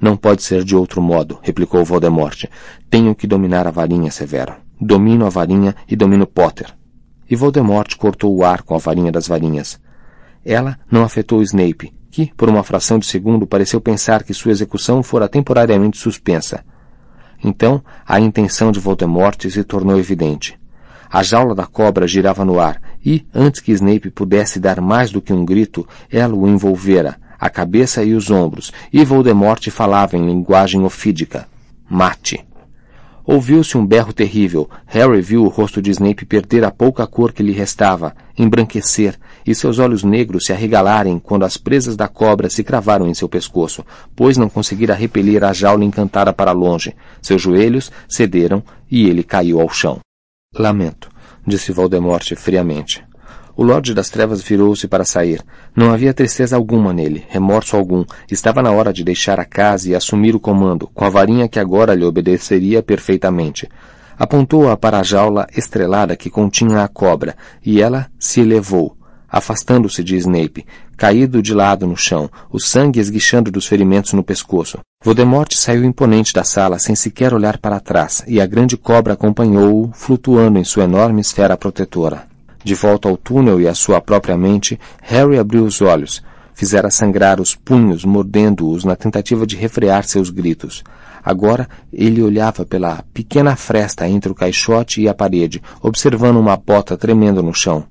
Não 0.00 0.16
pode 0.16 0.42
ser 0.42 0.64
de 0.64 0.74
outro 0.74 1.02
modo, 1.02 1.38
replicou 1.42 1.84
Voldemort. 1.84 2.44
Tenho 2.88 3.14
que 3.14 3.26
dominar 3.26 3.66
a 3.66 3.70
varinha, 3.70 4.10
Severo. 4.10 4.54
Domino 4.80 5.26
a 5.26 5.28
varinha 5.28 5.76
e 5.86 5.94
domino 5.94 6.26
Potter. 6.26 6.74
E 7.28 7.36
Voldemort 7.36 7.94
cortou 7.96 8.34
o 8.34 8.42
ar 8.42 8.62
com 8.62 8.74
a 8.74 8.78
varinha 8.78 9.12
das 9.12 9.28
varinhas. 9.28 9.78
Ela 10.42 10.78
não 10.90 11.04
afetou 11.04 11.42
Snape, 11.42 11.92
que, 12.14 12.30
por 12.36 12.48
uma 12.48 12.62
fração 12.62 12.96
de 12.96 13.06
segundo, 13.06 13.44
pareceu 13.44 13.80
pensar 13.80 14.22
que 14.22 14.32
sua 14.32 14.52
execução 14.52 15.02
fora 15.02 15.28
temporariamente 15.28 15.98
suspensa. 15.98 16.64
Então, 17.42 17.82
a 18.06 18.20
intenção 18.20 18.70
de 18.70 18.78
Voldemort 18.78 19.50
se 19.50 19.64
tornou 19.64 19.98
evidente. 19.98 20.56
A 21.10 21.24
jaula 21.24 21.56
da 21.56 21.66
cobra 21.66 22.06
girava 22.06 22.44
no 22.44 22.60
ar 22.60 22.80
e, 23.04 23.26
antes 23.34 23.60
que 23.60 23.72
Snape 23.72 24.12
pudesse 24.12 24.60
dar 24.60 24.80
mais 24.80 25.10
do 25.10 25.20
que 25.20 25.32
um 25.32 25.44
grito, 25.44 25.84
ela 26.08 26.36
o 26.36 26.46
envolvera, 26.46 27.16
a 27.36 27.50
cabeça 27.50 28.04
e 28.04 28.14
os 28.14 28.30
ombros, 28.30 28.72
e 28.92 29.04
Voldemort 29.04 29.68
falava 29.70 30.16
em 30.16 30.24
linguagem 30.24 30.84
ofídica. 30.84 31.48
Mate. 31.90 32.46
Ouviu-se 33.26 33.76
um 33.76 33.84
berro 33.84 34.12
terrível. 34.12 34.70
Harry 34.86 35.20
viu 35.20 35.44
o 35.44 35.48
rosto 35.48 35.82
de 35.82 35.90
Snape 35.90 36.26
perder 36.26 36.62
a 36.62 36.70
pouca 36.70 37.06
cor 37.08 37.32
que 37.32 37.42
lhe 37.42 37.52
restava, 37.52 38.14
embranquecer, 38.38 39.18
e 39.46 39.54
seus 39.54 39.78
olhos 39.78 40.02
negros 40.02 40.46
se 40.46 40.52
arregalarem 40.52 41.18
quando 41.18 41.44
as 41.44 41.56
presas 41.56 41.96
da 41.96 42.08
cobra 42.08 42.48
se 42.48 42.64
cravaram 42.64 43.06
em 43.08 43.14
seu 43.14 43.28
pescoço, 43.28 43.84
pois 44.14 44.36
não 44.36 44.48
conseguira 44.48 44.94
repelir 44.94 45.44
a 45.44 45.52
jaula 45.52 45.84
encantada 45.84 46.32
para 46.32 46.52
longe. 46.52 46.94
Seus 47.20 47.42
joelhos 47.42 47.90
cederam 48.08 48.62
e 48.90 49.08
ele 49.08 49.22
caiu 49.22 49.60
ao 49.60 49.68
chão. 49.68 50.00
Lamento, 50.56 51.08
disse 51.46 51.72
Voldemort 51.72 52.34
friamente. 52.36 53.04
O 53.56 53.62
Lorde 53.62 53.94
das 53.94 54.10
Trevas 54.10 54.42
virou-se 54.42 54.88
para 54.88 55.04
sair. 55.04 55.40
Não 55.76 55.92
havia 55.92 56.12
tristeza 56.12 56.56
alguma 56.56 56.92
nele, 56.92 57.24
remorso 57.28 57.76
algum. 57.76 58.04
Estava 58.28 58.60
na 58.60 58.72
hora 58.72 58.92
de 58.92 59.04
deixar 59.04 59.38
a 59.38 59.44
casa 59.44 59.88
e 59.88 59.94
assumir 59.94 60.34
o 60.34 60.40
comando, 60.40 60.88
com 60.92 61.04
a 61.04 61.08
varinha 61.08 61.48
que 61.48 61.60
agora 61.60 61.94
lhe 61.94 62.04
obedeceria 62.04 62.82
perfeitamente. 62.82 63.68
Apontou-a 64.18 64.76
para 64.76 64.98
a 64.98 65.02
jaula 65.04 65.46
estrelada 65.56 66.16
que 66.16 66.30
continha 66.30 66.82
a 66.82 66.88
cobra, 66.88 67.36
e 67.64 67.80
ela 67.80 68.08
se 68.18 68.40
elevou, 68.40 68.96
afastando-se 69.34 70.04
de 70.04 70.16
Snape, 70.16 70.64
caído 70.96 71.42
de 71.42 71.52
lado 71.52 71.88
no 71.88 71.96
chão, 71.96 72.30
o 72.52 72.60
sangue 72.60 73.00
esguichando 73.00 73.50
dos 73.50 73.66
ferimentos 73.66 74.12
no 74.12 74.22
pescoço. 74.22 74.78
Voldemort 75.02 75.52
saiu 75.56 75.84
imponente 75.84 76.32
da 76.32 76.44
sala 76.44 76.78
sem 76.78 76.94
sequer 76.94 77.34
olhar 77.34 77.58
para 77.58 77.80
trás, 77.80 78.22
e 78.28 78.40
a 78.40 78.46
grande 78.46 78.76
cobra 78.76 79.14
acompanhou-o, 79.14 79.90
flutuando 79.92 80.56
em 80.56 80.62
sua 80.62 80.84
enorme 80.84 81.20
esfera 81.20 81.56
protetora. 81.56 82.28
De 82.62 82.76
volta 82.76 83.08
ao 83.08 83.16
túnel 83.16 83.60
e 83.60 83.66
à 83.66 83.74
sua 83.74 84.00
própria 84.00 84.36
mente, 84.36 84.78
Harry 85.02 85.36
abriu 85.36 85.64
os 85.64 85.82
olhos. 85.82 86.22
Fizera 86.54 86.88
sangrar 86.88 87.40
os 87.40 87.56
punhos, 87.56 88.04
mordendo-os 88.04 88.84
na 88.84 88.94
tentativa 88.94 89.44
de 89.44 89.56
refrear 89.56 90.04
seus 90.04 90.30
gritos. 90.30 90.84
Agora 91.24 91.68
ele 91.92 92.22
olhava 92.22 92.64
pela 92.64 93.02
pequena 93.12 93.56
fresta 93.56 94.08
entre 94.08 94.30
o 94.30 94.34
caixote 94.34 95.00
e 95.00 95.08
a 95.08 95.14
parede, 95.14 95.60
observando 95.82 96.36
uma 96.36 96.56
bota 96.56 96.96
tremendo 96.96 97.42
no 97.42 97.52
chão. 97.52 97.84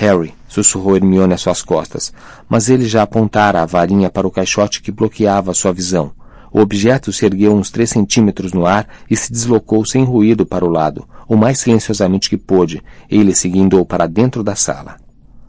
Harry, 0.00 0.32
sussurrou 0.46 0.94
Hermione 0.94 1.34
às 1.34 1.40
suas 1.40 1.60
costas, 1.60 2.12
mas 2.48 2.70
ele 2.70 2.86
já 2.86 3.02
apontara 3.02 3.60
a 3.60 3.66
varinha 3.66 4.08
para 4.08 4.28
o 4.28 4.30
caixote 4.30 4.80
que 4.80 4.92
bloqueava 4.92 5.52
sua 5.52 5.72
visão. 5.72 6.12
O 6.52 6.60
objeto 6.60 7.12
se 7.12 7.26
ergueu 7.26 7.52
uns 7.52 7.68
três 7.68 7.90
centímetros 7.90 8.52
no 8.52 8.64
ar 8.64 8.86
e 9.10 9.16
se 9.16 9.32
deslocou 9.32 9.84
sem 9.84 10.04
ruído 10.04 10.46
para 10.46 10.64
o 10.64 10.70
lado, 10.70 11.04
o 11.26 11.36
mais 11.36 11.58
silenciosamente 11.58 12.30
que 12.30 12.36
pôde, 12.36 12.80
ele 13.10 13.34
seguindo-o 13.34 13.84
para 13.84 14.06
dentro 14.06 14.44
da 14.44 14.54
sala. 14.54 15.07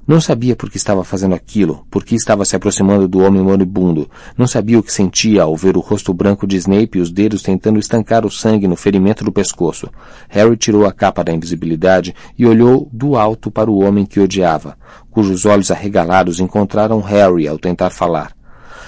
Não 0.09 0.19
sabia 0.19 0.55
por 0.55 0.71
que 0.71 0.77
estava 0.77 1.03
fazendo 1.03 1.35
aquilo, 1.35 1.85
por 1.87 2.03
que 2.03 2.15
estava 2.15 2.43
se 2.43 2.55
aproximando 2.55 3.07
do 3.07 3.19
homem 3.19 3.43
moribundo. 3.43 4.09
Não 4.35 4.47
sabia 4.47 4.79
o 4.79 4.81
que 4.81 4.91
sentia 4.91 5.43
ao 5.43 5.55
ver 5.55 5.77
o 5.77 5.81
rosto 5.81 6.11
branco 6.11 6.47
de 6.47 6.57
Snape 6.57 6.97
e 6.97 7.01
os 7.01 7.11
dedos 7.11 7.43
tentando 7.43 7.77
estancar 7.77 8.25
o 8.25 8.31
sangue 8.31 8.67
no 8.67 8.75
ferimento 8.75 9.23
do 9.23 9.31
pescoço. 9.31 9.87
Harry 10.27 10.57
tirou 10.57 10.87
a 10.87 10.91
capa 10.91 11.23
da 11.23 11.31
invisibilidade 11.31 12.15
e 12.35 12.43
olhou 12.47 12.89
do 12.91 13.15
alto 13.15 13.51
para 13.51 13.69
o 13.69 13.83
homem 13.83 14.03
que 14.03 14.19
odiava, 14.19 14.75
cujos 15.11 15.45
olhos 15.45 15.69
arregalados 15.69 16.39
encontraram 16.39 17.01
Harry 17.01 17.47
ao 17.47 17.59
tentar 17.59 17.91
falar. 17.91 18.35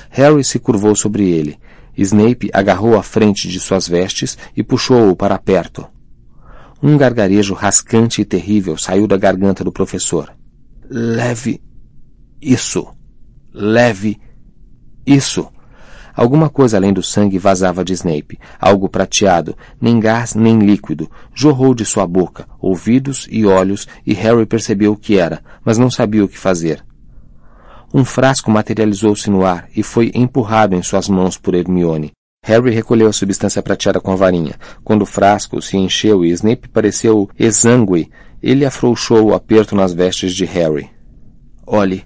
Harry 0.10 0.43
se 0.43 0.57
curvou 0.57 0.95
sobre 0.95 1.29
ele. 1.29 1.60
Snape 1.95 2.49
agarrou 2.51 2.97
a 2.97 3.03
frente 3.03 3.47
de 3.47 3.60
suas 3.60 3.88
vestes 3.88 4.39
e 4.57 4.63
puxou-o 4.63 5.15
para 5.15 5.38
perto. 5.38 5.86
Um 6.81 6.97
gargarejo 6.97 7.53
rascante 7.53 8.21
e 8.21 8.25
terrível 8.25 8.75
saiu 8.75 9.05
da 9.05 9.17
garganta 9.17 9.63
do 9.63 9.71
professor. 9.71 10.40
Leve 10.93 11.62
isso. 12.41 12.86
Leve 13.54 14.19
isso. 15.08 15.47
Alguma 16.13 16.49
coisa 16.49 16.75
além 16.75 16.91
do 16.91 17.01
sangue 17.01 17.38
vazava 17.38 17.86
de 17.86 17.93
Snape, 17.93 18.38
algo 18.60 18.89
prateado, 18.89 19.56
nem 19.80 20.01
gás 20.01 20.36
nem 20.36 20.60
líquido, 20.60 21.10
jorrou 21.34 21.73
de 21.73 21.86
sua 21.86 22.06
boca, 22.06 22.45
ouvidos 22.60 23.25
e 23.32 23.45
olhos, 23.45 23.88
e 24.06 24.13
Harry 24.13 24.45
percebeu 24.45 24.91
o 24.91 24.97
que 24.97 25.17
era, 25.17 25.41
mas 25.63 25.77
não 25.77 25.89
sabia 25.89 26.25
o 26.25 26.27
que 26.27 26.38
fazer. 26.38 26.84
Um 27.93 28.04
frasco 28.04 28.51
materializou-se 28.51 29.30
no 29.30 29.45
ar 29.45 29.69
e 29.73 29.82
foi 29.82 30.12
empurrado 30.13 30.75
em 30.75 30.84
suas 30.84 31.08
mãos 31.08 31.38
por 31.38 31.56
Hermione. 31.56 32.12
Harry 32.43 32.71
recolheu 32.71 33.08
a 33.08 33.13
substância 33.13 33.62
prateada 33.62 34.01
com 34.01 34.12
a 34.12 34.15
varinha. 34.15 34.56
Quando 34.84 35.04
o 35.04 35.06
frasco 35.06 35.62
se 35.62 35.77
encheu 35.77 36.25
e 36.25 36.32
Snape 36.32 36.67
pareceu 36.67 37.30
exangue, 37.39 38.10
ele 38.41 38.65
afrouxou 38.65 39.30
o 39.30 39.34
aperto 39.34 39.75
nas 39.75 39.93
vestes 39.93 40.34
de 40.34 40.45
Harry. 40.45 40.89
Olhe 41.65 42.04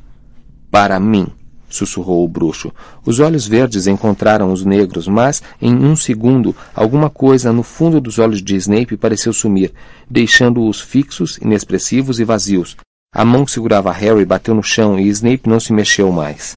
para 0.69 0.99
mim, 0.99 1.27
sussurrou 1.69 2.23
o 2.23 2.27
bruxo. 2.27 2.71
Os 3.05 3.19
olhos 3.19 3.47
verdes 3.47 3.87
encontraram 3.87 4.51
os 4.51 4.65
negros, 4.65 5.07
mas, 5.07 5.41
em 5.61 5.73
um 5.73 5.95
segundo, 5.95 6.55
alguma 6.73 7.09
coisa 7.09 7.53
no 7.53 7.63
fundo 7.63 8.01
dos 8.01 8.19
olhos 8.19 8.41
de 8.41 8.55
Snape 8.55 8.97
pareceu 8.97 9.31
sumir, 9.31 9.71
deixando-os 10.09 10.81
fixos, 10.81 11.37
inexpressivos 11.37 12.19
e 12.19 12.25
vazios. 12.25 12.75
A 13.13 13.23
mão 13.23 13.45
que 13.45 13.51
segurava 13.51 13.91
Harry 13.93 14.25
bateu 14.25 14.53
no 14.53 14.61
chão 14.61 14.99
e 14.99 15.07
Snape 15.07 15.47
não 15.47 15.59
se 15.59 15.71
mexeu 15.71 16.11
mais. 16.11 16.53